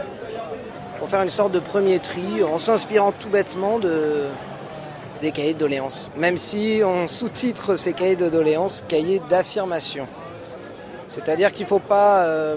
Pour 0.99 1.09
faire 1.09 1.23
une 1.23 1.29
sorte 1.29 1.53
de 1.53 1.59
premier 1.59 1.99
tri 1.99 2.43
en 2.43 2.59
s'inspirant 2.59 3.13
tout 3.13 3.29
bêtement 3.29 3.79
de, 3.79 4.25
des 5.21 5.31
cahiers 5.31 5.55
de 5.55 5.59
doléances. 5.59 6.11
Même 6.17 6.39
si 6.39 6.81
on 6.85 7.07
sous-titre 7.07 7.77
ces 7.77 7.93
cahiers 7.93 8.17
de 8.17 8.31
doléances 8.31 8.83
cahiers 8.89 9.21
d'affirmation. 9.29 10.09
C'est-à-dire 11.09 11.53
qu'il 11.53 11.65
ne 11.65 11.69
faut 11.69 11.79
pas 11.79 12.25
euh, 12.25 12.57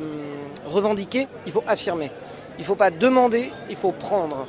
revendiquer, 0.66 1.28
il 1.46 1.52
faut 1.52 1.64
affirmer. 1.68 2.12
Il 2.58 2.62
ne 2.62 2.66
faut 2.66 2.76
pas 2.76 2.92
demander, 2.92 3.52
il 3.70 3.76
faut 3.76 3.92
prendre. 3.92 4.48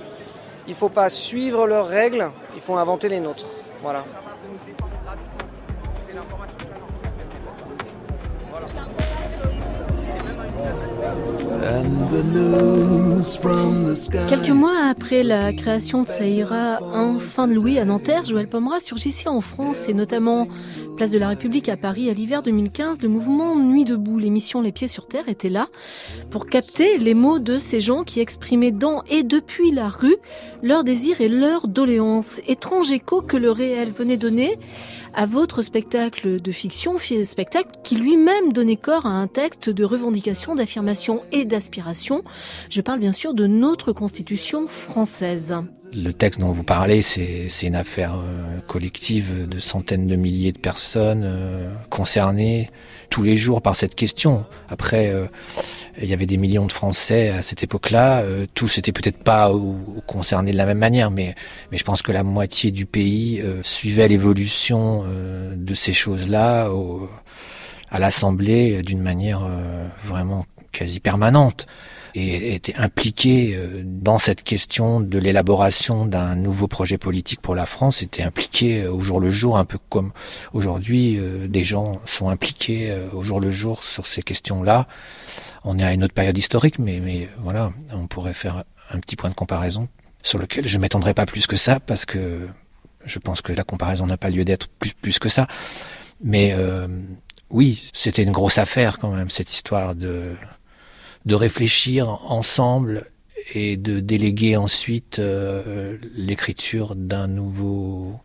Il 0.67 0.71
ne 0.71 0.77
faut 0.77 0.89
pas 0.89 1.11
suivre 1.11 1.67
leurs 1.67 1.89
règles, 1.89 2.31
il 2.55 2.61
faut 2.61 2.77
inventer 2.77 3.09
les 3.09 3.21
nôtres. 3.21 3.47
Voilà. 3.83 4.05
Quelques 14.29 14.49
mois 14.51 14.77
après 14.91 15.23
la 15.23 15.53
création 15.53 16.03
de 16.03 16.07
Saïra, 16.07 16.79
un 16.95 17.19
fin 17.19 17.47
de 17.49 17.55
Louis 17.55 17.79
à 17.79 17.85
Nanterre, 17.85 18.25
Joël 18.25 18.49
Pomera 18.49 18.81
surgissait 18.81 19.29
en 19.29 19.41
France 19.41 19.89
et 19.89 19.95
notamment 19.95 20.49
place 20.97 21.11
de 21.11 21.19
la 21.19 21.29
République 21.29 21.69
à 21.69 21.77
Paris 21.77 22.11
à 22.11 22.13
l'hiver 22.13 22.43
2015, 22.43 23.03
le 23.03 23.09
mouvement 23.09 23.57
Nuit 23.57 23.85
debout, 23.85 24.19
l'émission 24.19 24.61
Les 24.61 24.73
Pieds 24.73 24.89
sur 24.89 25.07
Terre 25.07 25.29
était 25.29 25.49
là 25.49 25.69
pour 26.31 26.47
capter 26.47 26.99
les 26.99 27.15
mots 27.15 27.39
de 27.39 27.59
ces 27.59 27.81
gens 27.81 28.05
qui 28.05 28.21
exprimaient 28.21 28.73
dans 28.73 29.03
et 29.09 29.23
depuis 29.23 29.71
la 29.71 29.89
rue 29.89 30.17
leurs 30.63 30.85
désirs 30.85 31.21
et 31.21 31.29
leurs 31.29 31.69
doléances. 31.69 32.41
Étrange 32.47 32.93
écho 32.93 33.23
que 33.23 33.37
le 33.37 33.51
réel 33.51 33.91
venait 33.91 34.17
donner 34.17 34.59
à 35.15 35.27
votre 35.27 35.63
spectacle 35.63 36.41
de 36.41 36.53
fiction, 36.53 36.97
spectacle 36.99 37.71
qui 37.83 37.97
lui-même 37.97 38.53
donnait 38.53 38.77
corps 38.77 39.07
à 39.07 39.11
un 39.11 39.27
texte 39.27 39.71
de 39.71 39.85
revendication, 39.85 40.55
d'affirmation 40.55 41.23
et 41.33 41.45
d'aspiration. 41.45 42.23
Je 42.71 42.81
parle 42.81 43.01
bien 43.01 43.13
sûr 43.13 43.35
de 43.35 43.47
notre 43.47 43.93
constitution 43.93 44.67
française. 44.69 45.55
Le 45.95 46.13
texte 46.13 46.41
dont 46.41 46.53
vous 46.53 46.65
parlez, 46.65 47.03
c'est 47.03 47.49
une 47.63 47.75
affaire 47.75 48.15
euh, 48.15 48.59
collective 48.67 49.47
de 49.47 49.59
centaines 49.59 50.07
de 50.07 50.17
milliers 50.17 50.53
de 50.53 50.59
personnes 50.59 51.25
euh, 51.25 51.69
concernées 51.91 52.71
tous 53.11 53.23
les 53.23 53.37
jours 53.37 53.61
par 53.61 53.77
cette 53.77 53.95
question. 53.95 54.47
Après, 54.71 55.11
euh, 55.11 55.27
il 56.01 56.09
y 56.09 56.13
avait 56.13 56.27
des 56.27 56.37
millions 56.37 56.67
de 56.67 56.73
Français 56.73 57.31
à 57.31 57.43
cette 57.43 57.63
époque-là. 57.63 58.23
Euh, 58.23 58.47
tous 58.55 58.77
n'étaient 58.77 58.93
peut-être 58.93 59.23
pas 59.23 59.51
concernés 60.07 60.53
de 60.53 60.57
la 60.57 60.67
même 60.67 60.79
manière, 60.79 61.11
mais, 61.11 61.35
mais 61.71 61.79
je 61.79 61.85
pense 61.85 62.03
que 62.03 62.13
la 62.13 62.23
moitié 62.23 62.71
du 62.71 62.87
pays 62.87 63.41
euh, 63.41 63.61
suivait 63.63 64.09
l'évolution 64.09 65.05
euh, 65.07 65.55
de 65.57 65.75
ces 65.75 65.93
choses-là 65.93 66.71
à 67.91 67.99
l'Assemblée 67.99 68.83
d'une 68.83 69.03
manière 69.03 69.47
vraiment 70.03 70.47
quasi 70.73 70.99
permanente 70.99 71.67
et 72.15 72.55
était 72.55 72.75
impliqué 72.75 73.59
dans 73.85 74.19
cette 74.19 74.43
question 74.43 75.01
de 75.01 75.19
l'élaboration 75.19 76.07
d'un 76.07 76.35
nouveau 76.35 76.69
projet 76.69 76.99
politique 76.99 77.41
pour 77.41 77.55
la 77.55 77.67
France, 77.67 78.03
était 78.03 78.23
impliqué 78.23 78.87
au 78.87 79.01
jour 79.01 79.21
le 79.21 79.31
jour, 79.31 79.57
un 79.57 79.65
peu 79.65 79.79
comme 79.89 80.13
aujourd'hui 80.53 81.19
des 81.49 81.63
gens 81.63 82.01
sont 82.05 82.29
impliqués 82.29 82.95
au 83.13 83.25
jour 83.25 83.41
le 83.41 83.51
jour 83.51 83.85
sur 83.85 84.07
ces 84.07 84.23
questions-là 84.23 84.87
on 85.65 85.79
est 85.79 85.85
à 85.85 85.93
une 85.93 86.05
autre 86.05 86.15
période 86.15 86.37
historique, 86.37 86.79
mais, 86.79 87.29
voilà, 87.39 87.73
on 87.93 88.07
pourrait 88.07 88.35
faire 88.35 88.65
un 88.91 88.99
petit 88.99 89.17
point 89.17 89.31
de 89.31 89.35
comparaison 89.35 89.89
sur 90.23 90.39
lequel 90.39 90.69
je 90.69 90.79
m'étendrai 90.79 91.15
pas 91.15 91.27
plus 91.27 91.47
que 91.47 91.57
ça 91.57 91.81
parce 91.81 92.05
que 92.05 92.47
je 93.05 93.19
pense 93.19 93.43
que 93.43 93.53
la 93.53 93.65
comparaison 93.65 94.07
n'a 94.07 94.17
pas 94.17 94.31
lieu 94.31 94.45
d'être 94.45 94.69
plus, 94.69 94.93
plus 94.93 95.19
que 95.19 95.29
ça. 95.29 95.47
Mais 96.23 96.55
euh, 96.57 96.87
oui, 97.51 97.91
c'était 97.93 98.23
une 98.23 98.31
grosse 98.33 98.59
affaire 98.59 98.99
quand 98.99 99.11
même, 99.11 99.31
cette 99.31 99.53
histoire 99.53 99.95
de, 99.95 100.35
de 101.25 101.35
réfléchir 101.35 102.09
ensemble 102.31 103.07
et 103.55 103.77
de 103.77 104.01
déléguer 104.01 104.57
ensuite 104.57 105.19
euh, 105.19 105.97
l'écriture 106.15 106.95
d'un 106.95 107.27
nouveau 107.27 108.21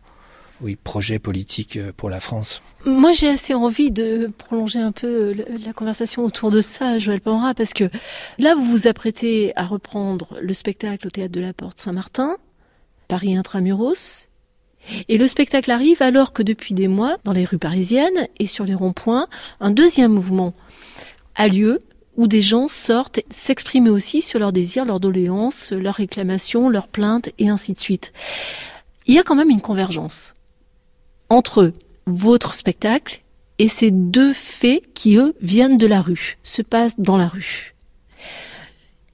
oui, 0.60 0.76
projet 0.76 1.18
politique 1.18 1.76
euh, 1.76 1.92
pour 1.96 2.10
la 2.10 2.20
France. 2.20 2.62
Moi, 2.84 3.12
j'ai 3.12 3.28
assez 3.28 3.54
envie 3.54 3.90
de 3.90 4.30
prolonger 4.38 4.78
un 4.78 4.92
peu 4.92 5.34
la 5.64 5.72
conversation 5.72 6.24
autour 6.24 6.50
de 6.50 6.60
ça, 6.60 6.98
Joël 6.98 7.20
Panra, 7.20 7.54
parce 7.54 7.72
que 7.72 7.84
là, 8.38 8.54
vous 8.54 8.64
vous 8.64 8.86
apprêtez 8.86 9.52
à 9.56 9.66
reprendre 9.66 10.36
le 10.40 10.52
spectacle 10.52 11.06
au 11.06 11.10
théâtre 11.10 11.32
de 11.32 11.40
la 11.40 11.52
Porte 11.52 11.78
Saint-Martin, 11.78 12.36
Paris 13.08 13.36
Intramuros, 13.36 14.28
et 15.08 15.18
le 15.18 15.26
spectacle 15.26 15.70
arrive 15.70 16.02
alors 16.02 16.32
que 16.32 16.42
depuis 16.42 16.74
des 16.74 16.88
mois, 16.88 17.18
dans 17.24 17.32
les 17.32 17.44
rues 17.44 17.58
parisiennes 17.58 18.28
et 18.38 18.46
sur 18.46 18.64
les 18.64 18.74
ronds-points, 18.74 19.26
un 19.60 19.70
deuxième 19.70 20.12
mouvement 20.12 20.54
a 21.34 21.48
lieu 21.48 21.80
où 22.18 22.26
des 22.26 22.42
gens 22.42 22.66
sortent 22.66 23.20
s'exprimer 23.30 23.90
aussi 23.90 24.20
sur 24.20 24.40
leurs 24.40 24.52
désirs, 24.52 24.84
leurs 24.84 24.98
doléances, 24.98 25.70
leurs 25.70 25.94
réclamations, 25.94 26.68
leurs 26.68 26.88
plaintes 26.88 27.30
et 27.38 27.48
ainsi 27.48 27.72
de 27.72 27.78
suite. 27.78 28.12
Il 29.06 29.14
y 29.14 29.18
a 29.20 29.22
quand 29.22 29.36
même 29.36 29.50
une 29.50 29.60
convergence 29.60 30.34
entre 31.30 31.72
votre 32.06 32.54
spectacle 32.54 33.22
et 33.60 33.68
ces 33.68 33.92
deux 33.92 34.32
faits 34.32 34.82
qui, 34.94 35.16
eux, 35.16 35.34
viennent 35.40 35.78
de 35.78 35.86
la 35.86 36.00
rue, 36.00 36.38
se 36.42 36.60
passent 36.60 36.98
dans 36.98 37.16
la 37.16 37.28
rue. 37.28 37.76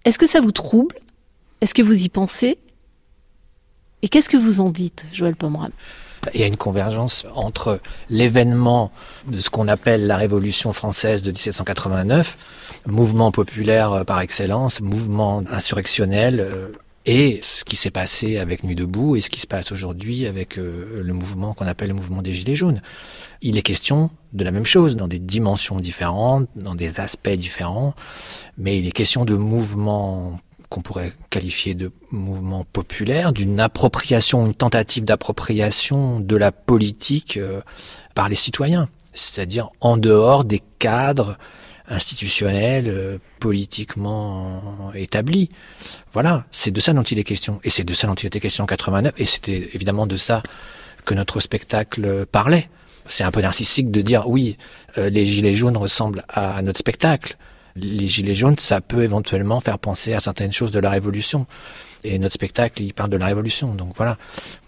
Est-ce 0.07 0.19
que 0.19 0.27
ça 0.27 0.41
vous 0.41 0.53
trouble? 0.53 0.97
Est-ce 1.61 1.75
que 1.75 1.83
vous 1.83 2.05
y 2.05 2.09
pensez? 2.09 2.59
Et 4.01 4.09
qu'est-ce 4.09 4.31
que 4.31 4.37
vous 4.39 4.61
en 4.61 4.71
dites, 4.71 5.07
Joël 5.13 5.37
Pomeram 5.37 5.71
il 6.33 6.41
y 6.41 6.45
a 6.45 6.47
une 6.47 6.57
convergence 6.57 7.27
entre 7.35 7.81
l'événement 8.09 8.91
de 9.27 9.41
ce 9.41 9.51
qu'on 9.51 9.69
appelle 9.69 10.07
la 10.07 10.17
Révolution 10.17 10.73
française 10.73 11.23
de 11.23 11.31
1789, 11.31 12.39
mouvement 12.87 13.33
populaire 13.33 13.93
euh, 13.93 14.05
par 14.05 14.21
excellence, 14.21 14.81
mouvement 14.81 15.43
insurrectionnel, 15.51 16.41
euh, 16.41 16.69
et 17.07 17.41
ce 17.43 17.65
qui 17.65 17.77
s'est 17.77 17.91
passé 17.91 18.39
avec 18.39 18.65
Nuit 18.65 18.75
debout 18.75 19.15
et 19.17 19.21
ce 19.21 19.29
qui 19.29 19.39
se 19.39 19.47
passe 19.47 19.73
aujourd'hui 19.73 20.27
avec 20.27 20.59
euh, 20.59 21.03
le 21.03 21.13
mouvement 21.13 21.53
qu'on 21.53 21.67
appelle 21.67 21.89
le 21.89 21.95
mouvement 21.95 22.23
des 22.23 22.33
Gilets 22.33 22.57
jaunes. 22.57 22.81
Il 23.43 23.59
est 23.59 23.63
question 23.63 24.11
de 24.33 24.43
la 24.43 24.51
même 24.51 24.65
chose 24.65 24.97
dans 24.97 25.09
des 25.09 25.19
dimensions 25.19 25.81
différentes, 25.81 26.49
dans 26.57 26.75
des 26.75 27.01
aspects 27.01 27.29
différents, 27.29 27.95
mais 28.57 28.79
il 28.79 28.87
est 28.87 28.93
question 28.93 29.27
de 29.27 29.35
mouvements 29.35 30.41
qu'on 30.71 30.81
pourrait 30.81 31.13
qualifier 31.29 31.75
de 31.75 31.93
mouvement 32.11 32.65
populaire, 32.65 33.35
d'une 33.35 33.61
appropriation, 33.61 34.47
une 34.47 34.55
tentative 34.55 35.05
d'appropriation 35.05 36.21
de 36.21 36.37
la 36.37 36.53
politique 36.53 37.39
par 38.15 38.31
les 38.31 38.35
citoyens, 38.35 38.89
c'est-à-dire 39.13 39.71
en 39.81 39.99
dehors 39.99 40.45
des 40.45 40.63
cadres 40.79 41.37
institutionnels, 41.89 42.89
euh, 42.89 43.19
politiquement 43.41 44.93
établis. 44.95 45.51
Voilà, 46.13 46.47
c'est 46.53 46.71
de 46.71 46.81
ça 46.81 46.93
dont 46.93 47.03
il 47.03 47.19
est 47.19 47.25
question. 47.25 47.61
Et 47.65 47.71
c'est 47.71 47.85
de 47.85 47.95
ça 47.95 48.07
dont 48.07 48.15
il 48.15 48.27
était 48.27 48.41
question 48.41 48.65
en 48.65 48.67
89, 48.67 49.15
et 49.19 49.25
c'était 49.25 49.71
évidemment 49.75 50.07
de 50.07 50.17
ça 50.17 50.43
que 51.05 51.15
notre 51.15 51.41
spectacle 51.41 52.27
parlait. 52.27 52.69
C'est 53.07 53.25
un 53.25 53.31
peu 53.31 53.43
narcissique 53.43 53.91
de 53.91 54.01
dire 54.01 54.29
oui, 54.29 54.57
euh, 54.97 55.11
les 55.11 55.27
gilets 55.27 55.55
jaunes 55.55 55.77
ressemblent 55.77 56.25
à 56.29 56.63
notre 56.63 56.79
spectacle 56.79 57.37
les 57.77 58.09
gilets 58.09 58.35
jaunes, 58.35 58.59
ça 58.59 58.81
peut 58.81 59.03
éventuellement 59.03 59.61
faire 59.61 59.79
penser 59.79 60.15
à 60.15 60.21
certaines 60.21 60.53
choses 60.53 60.71
de 60.71 60.79
la 60.79 60.91
Révolution. 60.91 61.47
Et 62.05 62.19
notre 62.19 62.35
spectacle, 62.35 62.83
il 62.83 62.93
parle 62.93 63.11
de 63.11 63.17
la 63.17 63.27
Révolution. 63.27 63.75
Donc 63.75 63.95
voilà, 63.97 64.17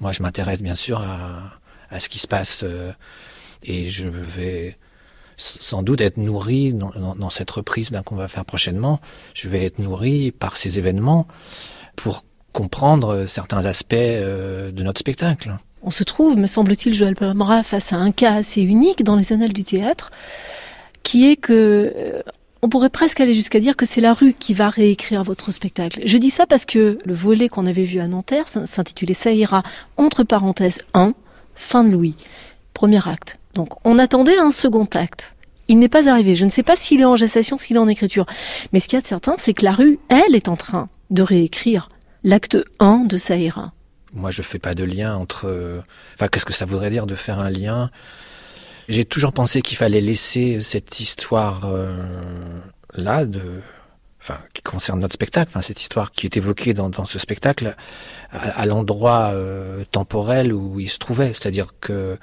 moi 0.00 0.12
je 0.12 0.22
m'intéresse 0.22 0.62
bien 0.62 0.74
sûr 0.74 1.00
à, 1.00 2.00
ce 2.00 2.08
qui 2.08 2.18
se 2.18 2.26
passe 2.26 2.62
euh, 2.64 2.92
et 3.62 3.88
je 3.88 4.08
vais 4.08 4.76
sans 5.36 5.82
doute 5.82 6.00
être 6.00 6.16
nourri 6.16 6.72
dans, 6.72 7.30
cette 7.30 7.50
reprise 7.50 7.90
qu'on 8.04 8.16
va 8.16 8.28
faire 8.28 8.44
prochainement. 8.44 9.00
Je 9.34 9.48
vais 9.48 9.64
être 9.64 9.78
nourri 9.78 10.32
par 10.32 10.56
ces 10.56 10.78
événements 10.78 11.26
pour 11.94 12.24
comprendre 12.52 13.26
certains 13.26 13.64
aspects 13.66 13.94
euh, 13.94 14.70
de 14.70 14.82
notre 14.82 15.00
spectacle. 15.00 15.56
On 15.82 15.90
se 15.90 16.04
trouve, 16.04 16.38
me 16.38 16.46
semble-t-il, 16.46 16.94
Joël 16.94 17.14
Palmera, 17.14 17.62
face 17.62 17.92
à 17.92 17.96
un 17.96 18.12
cas 18.12 18.34
assez 18.34 18.62
unique 18.62 19.04
dans 19.04 19.14
les 19.14 19.32
annales 19.32 19.52
du 19.52 19.62
théâtre, 19.62 20.10
qui 21.02 21.30
est 21.30 21.36
que 21.36 21.92
euh, 21.94 22.22
on 22.62 22.68
pourrait 22.68 22.90
presque 22.90 23.20
aller 23.20 23.34
jusqu'à 23.34 23.60
dire 23.60 23.76
que 23.76 23.84
c'est 23.84 24.00
la 24.00 24.14
rue 24.14 24.32
qui 24.32 24.54
va 24.54 24.70
réécrire 24.70 25.22
votre 25.22 25.52
spectacle. 25.52 26.00
Je 26.04 26.16
dis 26.16 26.30
ça 26.30 26.46
parce 26.46 26.64
que 26.64 26.98
le 27.04 27.14
volet 27.14 27.48
qu'on 27.48 27.66
avait 27.66 27.84
vu 27.84 28.00
à 28.00 28.08
Nanterre 28.08 28.48
s'intitulait 28.48 29.14
Ça 29.14 29.32
ira 29.32 29.62
entre 29.98 30.24
parenthèses 30.24 30.80
1, 30.94 31.12
fin 31.54 31.84
de 31.84 31.90
Louis, 31.90 32.16
premier 32.76 33.08
acte. 33.08 33.38
Donc 33.54 33.74
on 33.84 33.98
attendait 33.98 34.38
un 34.38 34.52
second 34.52 34.88
acte. 34.94 35.34
Il 35.68 35.78
n'est 35.80 35.88
pas 35.88 36.08
arrivé. 36.08 36.36
Je 36.36 36.44
ne 36.44 36.50
sais 36.50 36.62
pas 36.62 36.76
s'il 36.76 37.00
est 37.00 37.06
en 37.06 37.16
gestation, 37.16 37.56
s'il 37.56 37.76
est 37.76 37.80
en 37.80 37.88
écriture. 37.88 38.26
Mais 38.72 38.78
ce 38.78 38.86
qu'il 38.86 38.96
y 38.96 38.98
a 38.98 39.02
de 39.02 39.06
certain, 39.06 39.34
c'est 39.38 39.54
que 39.54 39.64
la 39.64 39.72
rue, 39.72 39.98
elle, 40.08 40.36
est 40.36 40.48
en 40.48 40.54
train 40.56 40.88
de 41.10 41.22
réécrire 41.22 41.88
l'acte 42.22 42.58
1 42.78 43.04
de 43.04 43.16
Ça 43.16 43.36
ira. 43.36 43.72
Moi, 44.12 44.30
je 44.30 44.42
fais 44.42 44.60
pas 44.60 44.74
de 44.74 44.84
lien 44.84 45.16
entre. 45.16 45.82
Enfin, 46.14 46.28
qu'est-ce 46.28 46.44
que 46.44 46.52
ça 46.52 46.66
voudrait 46.66 46.90
dire 46.90 47.06
de 47.06 47.16
faire 47.16 47.40
un 47.40 47.50
lien? 47.50 47.90
J'ai 48.88 49.04
toujours 49.04 49.32
pensé 49.32 49.62
qu'il 49.62 49.76
fallait 49.76 50.00
laisser 50.00 50.60
cette 50.60 51.00
histoire 51.00 51.62
euh, 51.64 51.96
là 52.94 53.24
de 53.24 53.42
qui 54.52 54.62
concerne 54.62 55.00
notre 55.00 55.14
spectacle, 55.14 55.50
cette 55.62 55.80
histoire 55.80 56.12
qui 56.12 56.26
est 56.26 56.36
évoquée 56.36 56.74
dans, 56.74 57.04
ce 57.04 57.18
spectacle, 57.18 57.76
à, 58.30 58.66
l'endroit 58.66 59.30
euh, 59.32 59.84
temporel 59.90 60.52
où 60.52 60.80
il 60.80 60.88
se 60.88 60.98
trouvait. 60.98 61.28
C'est-à-dire 61.28 61.74
que 61.80 62.18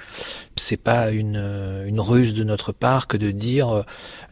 c'est 0.56 0.78
pas 0.78 1.10
une, 1.10 1.84
une 1.86 2.00
ruse 2.00 2.34
de 2.34 2.44
notre 2.44 2.72
part 2.72 3.08
que 3.08 3.18
de 3.18 3.32
dire 3.32 3.70
euh, 3.70 3.84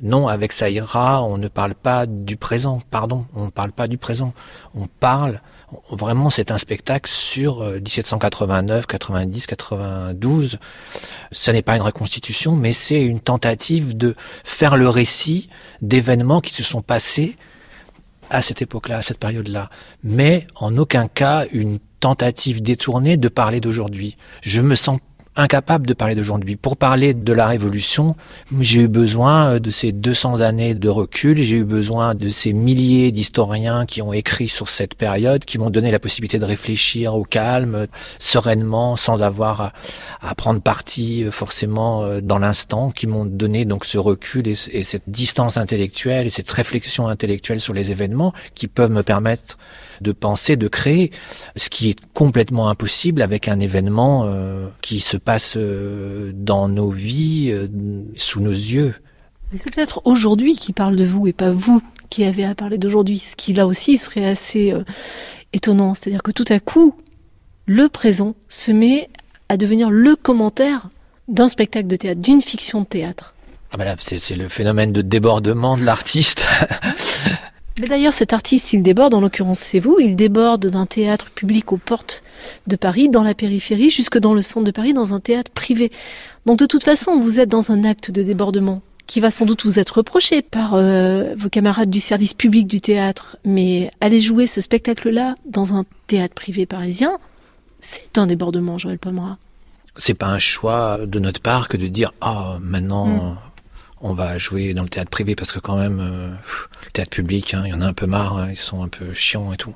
non, 0.02 0.28
avec 0.28 0.52
Saïra, 0.52 1.24
on 1.24 1.38
ne 1.38 1.48
parle 1.48 1.76
pas 1.76 2.06
du 2.06 2.38
présent. 2.38 2.82
Pardon, 2.92 3.26
on 3.36 3.46
ne 3.46 3.50
parle 3.50 3.72
pas 3.72 3.88
du 3.88 3.98
présent. 3.98 4.34
On 4.76 4.88
parle 4.88 5.42
vraiment 5.90 6.30
c'est 6.30 6.52
un 6.52 6.58
spectacle 6.58 7.10
sur 7.10 7.64
1789, 7.64 8.88
90, 8.88 9.48
92. 9.48 10.60
Ce 11.32 11.52
n'est 11.52 11.62
pas 11.62 11.76
une 11.78 11.82
reconstitution, 11.82 12.56
mais 12.56 12.74
c'est 12.74 13.02
une 13.02 13.22
tentative 13.22 13.96
de 13.96 14.16
faire 14.44 14.76
le 14.76 14.90
récit 14.90 15.50
d'événements 15.82 16.42
qui 16.42 16.54
se 16.54 16.64
sont 16.64 16.82
passés 16.82 17.38
à 18.32 18.42
cette 18.42 18.62
époque-là, 18.62 18.98
à 18.98 19.02
cette 19.02 19.20
période-là. 19.20 19.70
Mais 20.04 20.48
en 20.56 20.78
aucun 20.78 21.08
cas 21.08 21.46
une 21.52 21.80
tentative 22.00 22.62
détournée 22.64 23.18
de 23.18 23.28
parler 23.28 23.60
d'aujourd'hui. 23.60 24.18
Je 24.42 24.62
me 24.62 24.76
sens 24.76 25.00
incapable 25.36 25.88
de 25.88 25.94
parler 25.94 26.16
d'aujourd'hui. 26.16 26.56
Pour 26.58 26.76
parler 26.76 27.14
de 27.14 27.34
la 27.34 27.48
Révolution, 27.48 28.16
j'ai 28.60 28.82
eu 28.82 28.88
besoin 28.88 29.60
de 29.60 29.70
ces 29.70 29.92
200 29.92 30.42
années 30.42 30.76
de 30.76 30.90
recul, 30.90 31.42
j'ai 31.42 31.58
eu 31.58 31.64
besoin 31.64 32.16
de 32.16 32.30
ces 32.30 32.52
milliers 32.52 33.12
d'historiens 33.12 33.86
qui 33.86 34.02
ont 34.02 34.12
écrit 34.12 34.50
sur 34.50 34.68
cette 34.68 34.96
période, 34.96 35.46
qui 35.46 35.58
m'ont 35.58 35.70
donné 35.70 35.90
la 35.92 36.00
possibilité 36.00 36.38
de 36.38 36.46
réfléchir 36.46 37.16
au 37.16 37.24
calme, 37.24 37.88
sereinement, 38.20 38.98
sans 38.98 39.24
avoir 39.24 39.74
à, 40.22 40.36
prendre 40.36 40.62
parti 40.62 41.24
euh, 41.24 41.32
forcément 41.32 42.04
euh, 42.04 42.20
dans 42.22 42.40
l'instant, 42.40 42.92
qui 42.92 43.08
m'ont 43.08 43.26
donné 43.26 43.66
donc 43.66 43.86
ce 43.86 43.98
recul 43.98 44.48
et 44.48 44.56
cette 44.56 45.04
distance 45.08 45.58
intellectuelle 45.58 46.28
et 46.28 46.30
cette 46.30 46.52
réflexion 46.52 47.08
intellectuelle 47.08 47.60
sur 47.60 47.74
les 47.74 47.92
événements 47.92 48.34
qui 48.56 48.68
peuvent 48.68 48.92
me 48.92 49.04
permettre 49.04 49.58
de 50.02 50.12
penser, 50.12 50.56
de 50.56 50.68
créer, 50.68 51.12
ce 51.56 51.70
qui 51.70 51.90
est 51.90 52.00
complètement 52.14 52.70
impossible 52.70 53.22
avec 53.22 53.48
un 53.48 53.60
événement 53.60 54.26
euh, 54.26 54.68
qui 54.82 55.00
se 55.00 55.18
passe 55.18 55.54
euh, 55.58 56.32
dans 56.34 56.68
nos 56.68 56.90
vies, 56.90 57.52
euh, 57.52 57.68
sous 58.16 58.42
nos 58.42 58.52
yeux. 58.52 58.94
C'est 59.56 59.74
peut-être 59.74 60.02
aujourd'hui 60.06 60.56
qui 60.56 60.74
parle 60.74 60.96
de 60.96 61.06
vous 61.06 61.28
et 61.28 61.34
pas 61.34 61.52
vous 61.52 61.82
qui 62.10 62.24
avez 62.24 62.46
à 62.46 62.56
parler 62.56 62.78
d'aujourd'hui, 62.78 63.20
ce 63.20 63.36
qui 63.36 63.54
là 63.54 63.68
aussi 63.68 63.98
serait 63.98 64.26
assez 64.26 64.74
étonnant. 65.54 65.94
C'est-à-dire 65.94 66.24
que 66.24 66.32
tout 66.32 66.46
à 66.50 66.60
coup, 66.60 66.96
le 67.66 67.88
présent 67.90 68.36
se 68.48 68.72
met 68.72 69.10
à 69.50 69.58
devenir 69.58 69.90
le 69.90 70.16
commentaire 70.16 70.90
d'un 71.28 71.48
spectacle 71.48 71.88
de 71.88 71.96
théâtre, 71.96 72.22
d'une 72.22 72.42
fiction 72.42 72.82
de 72.82 72.86
théâtre. 72.86 73.34
Ah 73.74 73.78
ben 73.78 73.96
c'est 74.00 74.36
le 74.36 74.50
phénomène 74.50 74.92
de 74.92 75.02
débordement 75.02 75.78
de 75.78 75.84
l'artiste. 75.84 76.46
Mais 77.80 77.88
d'ailleurs, 77.88 78.14
cet 78.14 78.34
artiste, 78.34 78.74
il 78.74 78.84
déborde, 78.84 79.14
en 79.14 79.22
l'occurrence 79.22 79.60
c'est 79.60 79.80
vous, 79.80 79.98
il 80.00 80.16
déborde 80.16 80.68
d'un 80.68 80.86
théâtre 80.86 81.30
public 81.32 81.72
aux 81.72 81.78
portes 81.78 82.22
de 82.68 82.76
Paris, 82.76 83.10
dans 83.10 83.24
la 83.24 83.34
périphérie, 83.34 83.90
jusque 83.90 84.18
dans 84.18 84.34
le 84.34 84.42
centre 84.42 84.66
de 84.66 84.72
Paris, 84.72 84.94
dans 84.94 85.14
un 85.14 85.20
théâtre 85.20 85.52
privé. 85.52 85.92
Donc 86.46 86.60
de 86.60 86.66
toute 86.66 86.84
façon, 86.84 87.20
vous 87.20 87.40
êtes 87.40 87.50
dans 87.50 87.72
un 87.72 87.84
acte 87.84 88.12
de 88.12 88.24
débordement 88.24 88.82
qui 89.08 89.20
va 89.20 89.30
sans 89.30 89.46
doute 89.46 89.66
vous 89.66 89.80
être 89.80 89.98
reproché 89.98 90.42
par 90.42 90.76
euh, 90.76 91.36
vos 91.36 91.50
camarades 91.50 91.90
du 91.90 92.00
service 92.00 92.34
public 92.34 92.68
du 92.68 92.82
théâtre. 92.82 93.38
Mais 93.46 93.92
aller 94.00 94.22
jouer 94.22 94.48
ce 94.48 94.62
spectacle-là 94.62 95.36
dans 95.46 95.74
un 95.74 95.84
théâtre 96.08 96.34
privé 96.34 96.66
parisien, 96.66 97.18
c'est 97.80 98.18
un 98.18 98.28
débordement, 98.28 98.78
Joël 98.78 99.00
Pomera. 99.00 99.38
C'est 99.98 100.14
pas 100.14 100.28
un 100.28 100.40
choix 100.40 101.00
de 101.06 101.20
notre 101.20 101.42
part 101.42 101.68
que 101.68 101.76
de 101.76 101.88
dire 101.88 102.14
ah 102.22 102.58
maintenant. 102.62 103.08
Hmm 103.08 103.36
on 104.02 104.14
va 104.14 104.38
jouer 104.38 104.74
dans 104.74 104.84
le 104.84 104.90
théâtre 104.90 105.10
privé 105.10 105.36
parce 105.36 105.52
que 105.52 105.60
quand 105.60 105.78
même, 105.78 106.00
euh, 106.00 106.30
le 106.86 106.92
théâtre 106.92 107.12
public, 107.12 107.54
hein, 107.54 107.64
il 107.66 107.72
y 107.72 107.74
en 107.74 107.82
a 107.82 107.86
un 107.86 107.94
peu 107.94 108.08
marre, 108.08 108.38
hein, 108.38 108.48
ils 108.52 108.58
sont 108.58 108.84
un 108.84 108.88
peu 108.88 109.14
chiants 109.14 109.54
et 109.54 109.58
tout. 109.58 109.76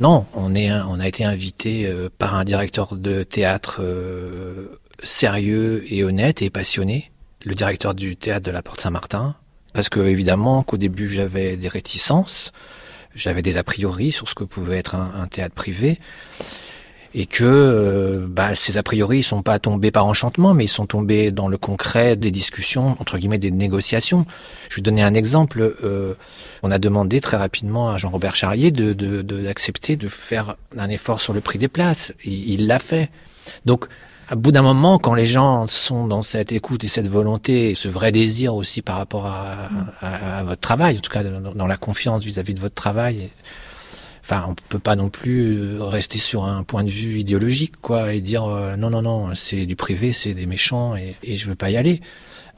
Non, 0.00 0.26
on, 0.32 0.54
est 0.54 0.72
on 0.72 0.98
a 1.00 1.06
été 1.06 1.24
invité 1.24 1.86
euh, 1.86 2.08
par 2.16 2.34
un 2.34 2.44
directeur 2.44 2.96
de 2.96 3.22
théâtre 3.22 3.80
euh, 3.80 4.80
sérieux 5.02 5.84
et 5.92 6.04
honnête 6.04 6.42
et 6.42 6.50
passionné, 6.50 7.10
le 7.44 7.54
directeur 7.54 7.94
du 7.94 8.16
théâtre 8.16 8.46
de 8.46 8.50
la 8.50 8.62
Porte 8.62 8.80
Saint-Martin, 8.80 9.34
parce 9.74 9.88
que 9.88 10.00
évidemment 10.00 10.62
qu'au 10.62 10.76
début 10.76 11.08
j'avais 11.08 11.56
des 11.56 11.68
réticences, 11.68 12.52
j'avais 13.14 13.42
des 13.42 13.58
a 13.58 13.64
priori 13.64 14.12
sur 14.12 14.28
ce 14.28 14.34
que 14.34 14.44
pouvait 14.44 14.78
être 14.78 14.94
un, 14.94 15.12
un 15.20 15.26
théâtre 15.26 15.54
privé 15.54 15.98
et 17.14 17.26
que 17.26 17.44
euh, 17.44 18.26
bah, 18.26 18.54
ces 18.54 18.78
a 18.78 18.82
priori 18.82 19.18
ils 19.18 19.22
sont 19.22 19.42
pas 19.42 19.58
tombés 19.58 19.90
par 19.90 20.06
enchantement, 20.06 20.54
mais 20.54 20.64
ils 20.64 20.68
sont 20.68 20.86
tombés 20.86 21.30
dans 21.30 21.48
le 21.48 21.58
concret 21.58 22.16
des 22.16 22.30
discussions 22.30 22.96
entre 23.00 23.18
guillemets 23.18 23.38
des 23.38 23.50
négociations. 23.50 24.26
Je 24.70 24.76
vais 24.76 24.82
donner 24.82 25.02
un 25.02 25.14
exemple. 25.14 25.76
Euh, 25.84 26.14
on 26.62 26.70
a 26.70 26.78
demandé 26.78 27.20
très 27.20 27.36
rapidement 27.36 27.90
à 27.90 27.98
Jean-Robert 27.98 28.36
Charrier 28.36 28.70
de 28.70 28.92
d'accepter 29.22 29.96
de, 29.96 30.04
de, 30.04 30.08
faire 30.08 30.56
un 30.76 30.88
effort 30.88 31.20
sur 31.20 31.32
le 31.32 31.40
prix 31.40 31.58
des 31.58 31.68
places. 31.68 32.12
Il 32.24 32.66
l'a 32.66 32.78
fait. 32.78 33.10
Donc 33.66 33.86
à 34.28 34.34
bout 34.34 34.52
d'un 34.52 34.62
moment, 34.62 34.98
quand 34.98 35.14
les 35.14 35.26
gens 35.26 35.66
sont 35.66 36.06
dans 36.06 36.22
cette 36.22 36.52
écoute 36.52 36.84
et 36.84 36.88
cette 36.88 37.08
volonté, 37.08 37.70
et 37.70 37.74
ce 37.74 37.88
vrai 37.88 38.12
désir 38.12 38.54
aussi 38.54 38.80
par 38.80 38.96
rapport 38.96 39.26
à, 39.26 39.68
à, 40.00 40.38
à 40.38 40.42
votre 40.44 40.60
travail, 40.60 40.96
en 40.96 41.00
tout 41.00 41.10
cas 41.10 41.22
dans, 41.22 41.66
la 41.66 41.76
confiance 41.76 42.24
vis-à-vis 42.24 42.52
-vis 42.52 42.56
de 42.56 42.60
votre 42.60 42.74
travail, 42.74 43.30
enfin, 44.22 44.46
on 44.48 44.54
peut 44.54 44.78
pas 44.78 44.96
non 44.96 45.08
plus 45.08 45.58
euh, 45.58 45.84
rester 45.84 46.18
sur 46.18 46.44
un 46.44 46.62
point 46.62 46.84
de 46.84 46.90
vue 46.90 47.18
idéologique, 47.18 47.76
quoi, 47.80 48.12
et 48.14 48.20
dire 48.20 48.44
euh, 48.44 48.76
non, 48.76 48.90
non, 48.90 49.02
non, 49.02 49.34
c'est 49.34 49.66
du 49.66 49.76
privé, 49.76 50.12
c'est 50.12 50.34
des 50.34 50.46
méchants, 50.46 50.96
et, 50.96 51.16
et 51.22 51.36
je 51.36 51.48
veux 51.48 51.54
pas 51.54 51.70
y 51.70 51.76
aller. 51.76 52.00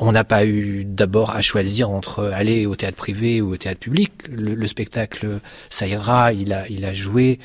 On 0.01 0.11
n'a 0.11 0.25
pas 0.25 0.45
eu 0.45 0.85
d'abord 0.85 1.31
à 1.31 1.41
choisir 1.41 1.89
entre 1.89 2.25
aller 2.35 2.67
au 2.67 2.75
théâtre 2.75 2.97
privé 2.97 3.41
ou 3.41 3.53
au 3.53 3.57
théâtre 3.57 3.79
public. 3.79 4.13
Le, 4.29 4.55
le 4.55 4.67
spectacle 4.67 5.41
ça 5.71 5.87
ira, 5.87 6.33
il 6.33 6.53
a, 6.53 6.69
il 6.69 6.85
a 6.85 6.93
joué 6.93 7.39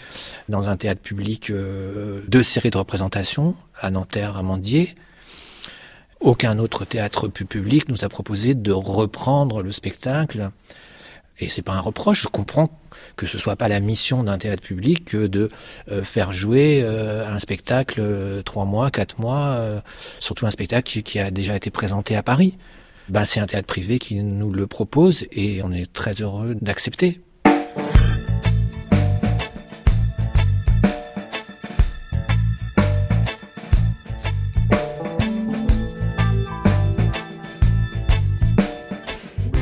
dans 0.49 0.67
un 0.67 0.75
théâtre 0.75 1.01
public 1.01 1.51
euh, 1.51 2.21
deux 2.27 2.41
séries 2.41 2.71
de 2.71 2.77
représentations 2.77 3.55
à 3.79 3.91
Nanterre, 3.91 4.36
à 4.36 4.41
Mandier. 4.41 4.95
Aucun 6.21 6.58
autre 6.58 6.86
théâtre 6.86 7.27
public 7.27 7.88
nous 7.88 8.03
a 8.03 8.10
proposé 8.10 8.55
de 8.55 8.71
reprendre 8.71 9.62
le 9.62 9.71
spectacle. 9.71 10.49
Et 11.39 11.49
c'est 11.49 11.62
pas 11.62 11.73
un 11.73 11.79
reproche. 11.79 12.23
Je 12.23 12.27
comprends 12.27 12.69
que 13.19 13.25
ce 13.25 13.38
soit 13.38 13.58
pas 13.58 13.67
la 13.67 13.82
mission 13.82 14.23
d'un 14.23 14.38
théâtre 14.38 14.62
public 14.62 15.03
que 15.03 15.27
de 15.27 15.49
euh, 15.91 16.03
faire 16.03 16.32
jouer 16.32 16.79
euh, 16.82 17.27
un 17.27 17.38
spectacle 17.39 17.99
euh, 17.99 18.41
trois 18.43 18.63
mois, 18.63 18.89
quatre 18.91 19.19
mois, 19.19 19.62
surtout 20.21 20.45
un 20.45 20.51
spectacle 20.51 20.89
qui, 20.89 21.03
qui, 21.03 21.19
a 21.19 21.29
déjà 21.29 21.58
été 21.58 21.69
présenté 21.69 22.15
à 22.15 22.23
Paris. 22.23 22.58
Ben, 23.10 23.25
c'est 23.25 23.41
un 23.41 23.45
théâtre 23.45 23.67
privé 23.67 23.99
qui 23.99 24.15
nous 24.23 24.53
le 24.53 24.67
propose 24.67 25.25
et 25.34 25.62
on 25.63 25.71
est 25.73 25.91
très 25.91 26.21
heureux 26.21 26.55
d'accepter. 26.62 27.19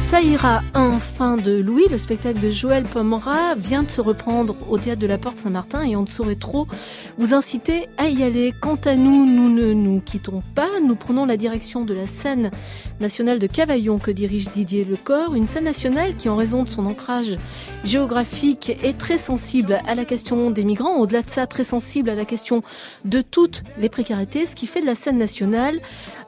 Ça 0.08 0.22
ira. 0.22 0.62
Un 0.74 1.02
fin 1.02 1.36
de 1.36 1.60
Louis, 1.60 1.84
le 1.92 1.98
spectacle 1.98 2.40
de 2.40 2.50
Joël 2.50 2.84
Pomera 2.84 3.56
vient 3.56 3.84
de 3.84 3.90
se 3.90 4.00
reprendre 4.00 4.56
au 4.70 4.78
théâtre 4.78 5.02
de 5.02 5.06
la 5.06 5.18
Porte 5.18 5.38
Saint-Martin 5.38 5.84
et 5.84 5.98
on 5.98 6.04
ne 6.04 6.08
saurait 6.08 6.36
trop 6.36 6.66
vous 7.18 7.34
inciter 7.34 7.90
à 7.98 8.08
y 8.08 8.24
aller. 8.24 8.54
Quant 8.62 8.80
à 8.86 8.96
nous, 8.96 9.26
nous 9.26 9.50
ne 9.50 9.74
nous 9.74 10.00
quittons 10.00 10.44
pas, 10.56 10.80
nous 10.82 10.96
prenons 10.96 11.26
la 11.26 11.36
direction 11.36 11.84
de 11.84 11.94
la 11.94 12.08
scène 12.08 12.52
nationale 13.02 13.38
de 13.38 13.48
Cavaillon 13.48 14.00
que 14.00 14.10
dirige 14.12 14.48
Didier 14.48 14.86
Lecor, 14.86 15.36
une 15.36 15.46
scène 15.46 15.66
nationale 15.66 16.16
qui 16.16 16.30
en 16.30 16.38
raison 16.38 16.64
de 16.64 16.70
son 16.70 16.86
ancrage 16.86 17.38
géographique 17.84 18.78
est 18.82 18.98
très 18.98 19.18
sensible 19.18 19.78
à 19.86 19.94
la 19.94 20.06
question 20.06 20.52
des 20.52 20.64
migrants, 20.64 21.00
au-delà 21.00 21.22
de 21.22 21.30
ça 21.30 21.48
très 21.48 21.66
sensible 21.66 22.10
à 22.10 22.16
la 22.16 22.24
question 22.24 22.64
de 23.04 23.22
toutes 23.22 23.62
les 23.78 23.90
précarités, 23.90 24.46
ce 24.46 24.56
qui 24.56 24.68
fait 24.68 24.80
de 24.80 24.86
la 24.86 24.96
scène 24.96 25.18
nationale 25.18 25.82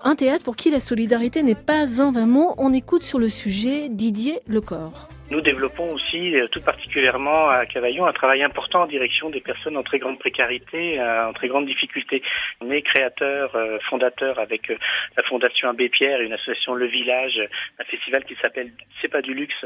un 0.04 0.16
théâtre 0.16 0.44
pour 0.44 0.56
qui 0.56 0.70
la 0.70 0.80
solidarité 0.80 1.44
n'est 1.44 1.56
pas 1.56 2.02
un 2.02 2.12
vain 2.12 2.26
mot. 2.26 2.54
On 2.58 2.74
écoute 2.74 3.04
sur 3.04 3.20
le 3.20 3.30
sujet 3.30 3.90
Didier 3.90 4.40
Lecor. 4.48 5.10
Nous 5.32 5.42
développons 5.42 5.94
aussi, 5.94 6.36
euh, 6.36 6.48
tout 6.48 6.62
particulièrement 6.62 7.50
à 7.50 7.68
Cavaillon, 7.68 8.08
un 8.08 8.14
travail 8.14 8.42
important 8.42 8.82
en 8.82 8.88
direction 8.88 9.30
des 9.30 9.42
personnes 9.42 9.78
en 9.78 9.84
très 9.84 10.00
grande 10.00 10.18
précarité, 10.18 11.00
euh, 11.00 11.28
en 11.30 11.34
très 11.34 11.48
grande 11.48 11.68
difficulté. 11.68 12.24
On 12.62 12.72
est 12.72 12.82
créateur, 12.82 13.56
euh, 13.56 13.78
fondateur 13.92 14.40
avec 14.40 14.70
la 14.70 15.22
Fondation 15.22 15.70
Abbé 15.70 15.88
Pierre 15.90 16.20
et 16.22 16.26
une 16.26 16.34
association 16.34 16.74
Le 16.74 16.88
Village, 16.88 17.40
un 17.78 17.84
festival 17.84 18.26
qui 18.26 18.36
s'appelle 18.42 18.72
C'est 19.02 19.08
pas 19.08 19.22
du 19.22 19.36
luxe, 19.36 19.66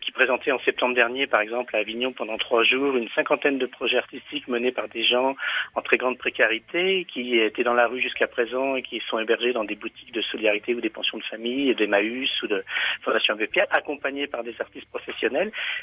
qui 0.00 0.12
présentait 0.12 0.50
en 0.50 0.58
septembre 0.60 0.94
dernier, 0.94 1.26
par 1.26 1.42
exemple, 1.42 1.76
à 1.76 1.80
Avignon 1.80 2.12
pendant 2.12 2.38
trois 2.38 2.64
jours, 2.64 2.96
une 2.96 3.10
cinquantaine 3.10 3.58
de 3.58 3.66
projets 3.66 3.98
artistiques 3.98 4.48
menés 4.48 4.72
par 4.72 4.88
des 4.88 5.04
gens 5.04 5.36
en 5.74 5.82
très 5.82 5.98
grande 5.98 6.16
précarité, 6.16 7.06
qui 7.12 7.38
étaient 7.38 7.64
dans 7.64 7.74
la 7.74 7.86
rue 7.86 8.00
jusqu'à 8.00 8.28
présent 8.28 8.76
et 8.76 8.82
qui 8.82 9.02
sont 9.10 9.18
hébergés 9.18 9.52
dans 9.52 9.64
des 9.64 9.74
boutiques 9.74 10.12
de 10.12 10.22
solidarité 10.22 10.74
ou 10.74 10.80
des 10.80 10.88
pensions 10.88 11.18
de 11.18 11.24
famille, 11.24 11.74
des 11.74 11.86
Maüs 11.86 12.30
ou 12.42 12.46
de 12.46 12.64
Fondation 13.02 13.34
Abbé 13.34 13.46
Pierre, 13.46 13.66
accompagnés 13.70 14.26
par 14.26 14.42
des 14.42 14.54
artistes 14.58 14.88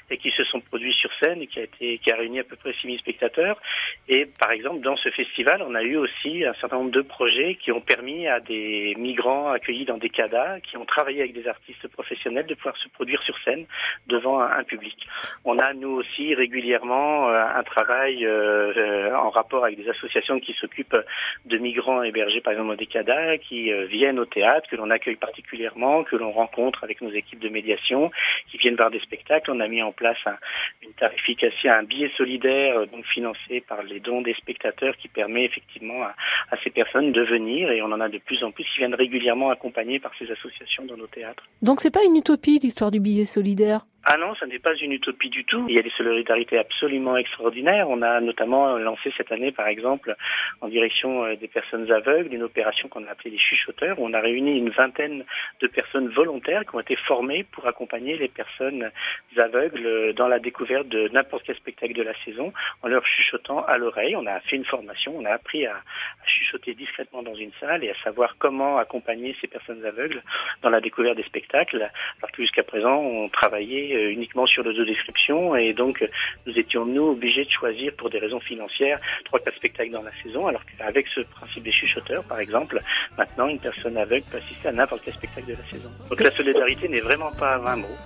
et 0.10 0.18
qui 0.18 0.32
se 0.32 0.44
sont 0.46 0.62
produits 0.62 0.94
sur 0.94 1.10
scène 1.22 1.42
et 1.42 1.48
qui 1.48 1.60
a 1.60 1.64
été 1.64 1.98
qui 2.00 2.12
a 2.12 2.16
réuni 2.16 2.40
à 2.40 2.44
peu 2.44 2.56
près 2.56 2.74
6000 2.74 3.00
spectateurs 3.00 3.60
et 4.08 4.26
par 4.26 4.52
exemple 4.52 4.82
dans 4.82 4.96
ce 4.98 5.10
festival 5.10 5.64
on 5.66 5.76
a 5.76 5.84
eu 5.84 5.98
aussi 5.98 6.46
un 6.46 6.54
certain 6.56 6.78
nombre 6.78 6.92
de 6.92 7.02
projets 7.02 7.56
qui 7.56 7.72
ont 7.72 7.82
permis 7.82 8.28
à 8.28 8.40
des 8.40 8.96
migrants 8.98 9.52
accueillis 9.52 9.86
dans 9.86 9.98
des 9.98 10.10
CADA 10.10 10.60
qui 10.62 10.78
ont 10.78 10.86
travaillé 10.86 11.22
avec 11.22 11.34
des 11.34 11.48
artistes 11.48 11.88
professionnels 11.90 12.46
de 12.46 12.56
pouvoir 12.56 12.78
se 12.78 12.90
produire 12.90 13.22
sur 13.24 13.38
scène 13.40 13.66
devant 14.08 14.42
un, 14.42 14.64
public. 14.64 15.08
On 15.46 15.58
a 15.58 15.74
nous 15.74 15.90
aussi 15.90 16.36
régulièrement 16.36 17.30
euh, 17.30 17.44
un 17.56 17.64
travail 17.64 18.26
euh, 18.26 18.74
euh, 18.76 19.16
en 19.16 19.30
rapport 19.30 19.64
avec 19.66 19.78
des 19.78 19.90
associations 19.90 20.40
qui 20.40 20.54
s'occupent 20.54 20.98
de 21.46 21.58
migrants 21.58 22.04
hébergés 22.04 22.42
par 22.42 22.54
exemple 22.54 22.70
dans 22.70 22.76
des 22.76 22.86
CADA 22.86 23.38
qui 23.38 23.72
viennent 23.88 24.20
au 24.20 24.26
théâtre 24.26 24.70
que 24.70 24.76
l'on 24.76 24.90
accueille 24.90 25.16
particulièrement 25.16 26.04
que 26.04 26.16
l'on 26.16 26.32
rencontre 26.32 26.84
avec 26.84 27.02
nos 27.02 27.12
équipes 27.12 27.40
de 27.40 27.50
médiation 27.50 28.12
qui 28.50 28.58
viennent 28.58 28.76
voir 28.76 28.92
des 28.92 29.00
spectacles. 29.10 29.52
On 29.52 29.60
a 29.60 29.68
mis 29.68 29.82
en 29.82 29.92
place 29.92 30.18
un, 30.26 30.38
une 30.84 30.94
tarification, 30.94 31.72
un 31.72 31.84
billet 31.84 32.12
solidaire 32.16 32.78
euh, 32.78 32.86
donc 32.86 33.06
financé 33.06 33.62
par 33.68 33.82
les 33.84 34.00
dons 34.00 34.22
des 34.22 34.36
spectateurs 34.36 34.96
qui 34.98 35.08
permet 35.08 35.46
effectivement 35.46 36.04
à, 36.04 36.14
à, 36.52 36.58
ces 36.64 36.70
personnes 36.70 37.12
de 37.12 37.22
venir 37.22 37.72
et 37.72 37.82
on 37.82 37.92
en 37.92 38.00
a 38.00 38.10
de 38.10 38.20
plus 38.20 38.44
en 38.44 38.52
plus 38.52 38.66
qui 38.66 38.78
viennent 38.78 38.96
régulièrement 38.96 39.50
accompagnés 39.50 40.00
par 40.00 40.12
ces 40.20 40.32
associations 40.32 40.86
dans 40.86 40.98
nos 40.98 41.08
théâtres. 41.08 41.44
Donc 41.62 41.82
c'est 41.82 41.94
pas 41.94 42.04
une 42.04 42.16
utopie 42.16 42.60
l'histoire 42.60 42.92
du 42.92 43.00
billet 43.00 43.26
solidaire? 43.26 43.86
Ah 44.06 44.18
non, 44.18 44.34
ça 44.36 44.46
n'est 44.46 44.60
pas 44.60 44.74
une 44.76 44.94
utopie 44.94 45.30
du 45.30 45.44
tout. 45.44 45.66
Il 45.68 45.76
y 45.76 45.80
a 45.80 45.82
des 45.82 45.92
solidarités 45.92 46.58
absolument 46.58 47.18
extraordinaires. 47.18 47.90
On 47.90 48.02
a 48.02 48.22
notamment 48.22 48.78
lancé 48.78 49.12
cette 49.18 49.32
année, 49.32 49.52
par 49.52 49.68
exemple, 49.68 50.16
en 50.62 50.70
direction 50.70 51.26
euh, 51.26 51.36
des 51.36 51.50
personnes 51.50 51.92
aveugles, 51.92 52.34
une 52.34 52.44
opération 52.44 52.88
qu'on 52.88 53.04
a 53.06 53.12
appelée 53.12 53.32
les 53.32 53.38
chuchoteurs, 53.38 54.00
où 54.00 54.08
on 54.08 54.14
a 54.14 54.22
réuni 54.22 54.58
une 54.58 54.70
vingtaine 54.70 55.26
de 55.62 55.68
personnes 55.68 56.08
volontaires 56.08 56.64
qui 56.64 56.76
ont 56.76 56.80
été 56.80 56.96
formées 56.96 57.46
pour 57.52 57.68
accompagner 57.68 58.18
les 58.18 58.30
personnes 58.30 58.90
aveugles 59.38 60.14
dans 60.14 60.28
la 60.28 60.40
découverte 60.40 60.88
de 60.88 61.08
n'importe 61.10 61.44
quel 61.46 61.56
spectacle 61.56 61.94
de 61.94 62.04
la 62.04 62.14
saison, 62.26 62.54
en 62.84 62.88
leur 62.88 63.06
chuchotant 63.06 63.64
à 63.66 63.78
l'oreille. 63.78 64.16
On 64.16 64.26
a 64.26 64.40
fait 64.42 64.56
une 64.56 64.66
formation, 64.66 65.16
on 65.18 65.26
a 65.26 65.32
appris 65.32 65.66
à, 65.66 65.76
à 65.76 66.28
chuchoter 66.28 66.74
discrètement 66.74 67.24
dans 67.24 67.36
une 67.36 67.52
salle 67.60 67.84
et 67.84 67.90
à 67.90 67.96
savoir 68.04 68.36
comment 68.40 68.78
accompagner 68.78 69.36
ces 69.42 69.48
personnes 69.48 69.86
aveugles 69.86 70.22
dans 70.62 70.70
la 70.70 70.82
découverte 70.82 71.18
des 71.18 71.24
spectacles, 71.24 71.90
alors 72.22 72.32
que 72.32 72.42
jusqu'à 72.42 72.64
présent, 72.64 72.98
on 72.98 73.30
travaillait 73.30 74.12
uniquement 74.12 74.46
sur 74.46 74.64
l'audio-description 74.64 75.56
et 75.56 75.74
donc 75.74 76.04
nous 76.46 76.58
étions 76.58 76.86
nous 76.86 77.10
obligés 77.10 77.46
de 77.46 77.50
choisir 77.50 77.94
pour 77.98 78.10
des 78.10 78.20
raisons 78.20 78.40
financières 78.40 79.00
trois 79.26 79.40
quatre 79.40 79.56
spectacles 79.56 79.92
dans 79.92 80.02
la 80.02 80.12
saison 80.24 80.48
alors 80.48 80.62
qu'avec 80.66 81.08
ce 81.08 81.22
principe 81.22 81.64
des 81.64 81.72
chuchoteurs 81.72 82.24
par 82.28 82.40
exemple 82.40 82.80
maintenant 83.18 83.48
une 83.48 83.60
personne 83.60 83.98
aveugle 83.98 84.24
peut 84.32 84.38
assister 84.38 84.68
à 84.68 84.72
n'importe 84.72 85.02
quel 85.06 85.14
spectacle 85.14 85.48
de 85.48 85.54
la 85.54 85.70
saison 85.72 85.90
donc 86.10 86.20
la 86.22 86.32
solidarité 86.32 86.88
n'est 86.88 87.02
vraiment 87.02 87.32
pas 87.32 87.56
un 87.56 87.78
mot 87.78 87.98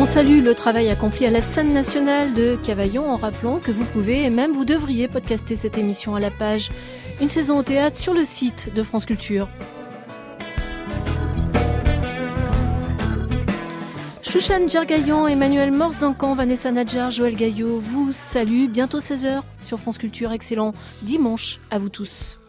On 0.00 0.06
salue 0.06 0.42
le 0.42 0.54
travail 0.54 0.88
accompli 0.88 1.26
à 1.26 1.30
la 1.30 1.42
scène 1.42 1.74
nationale 1.74 2.32
de 2.32 2.56
Cavaillon 2.64 3.10
en 3.10 3.18
rappelant 3.18 3.58
que 3.58 3.70
vous 3.70 3.84
pouvez 3.84 4.24
et 4.24 4.30
même 4.30 4.52
vous 4.52 4.64
devriez 4.64 5.08
podcaster 5.08 5.56
cette 5.56 5.76
émission 5.76 6.14
à 6.14 6.20
la 6.20 6.30
page 6.30 6.70
Une 7.20 7.28
saison 7.28 7.58
au 7.58 7.62
théâtre 7.62 7.98
sur 7.98 8.14
le 8.14 8.24
site 8.24 8.72
de 8.74 8.82
France 8.82 9.04
Culture. 9.04 9.46
Chouchan 14.22 14.66
Djergaillan, 14.68 15.26
Emmanuel 15.26 15.70
Morse 15.70 15.98
Duncan, 15.98 16.32
Vanessa 16.32 16.72
Nadjar, 16.72 17.10
Joël 17.10 17.36
Gaillot 17.36 17.78
vous 17.78 18.10
salue. 18.10 18.68
Bientôt 18.68 19.00
16h 19.00 19.42
sur 19.60 19.78
France 19.78 19.98
Culture. 19.98 20.32
Excellent 20.32 20.72
dimanche 21.02 21.60
à 21.70 21.76
vous 21.76 21.90
tous. 21.90 22.39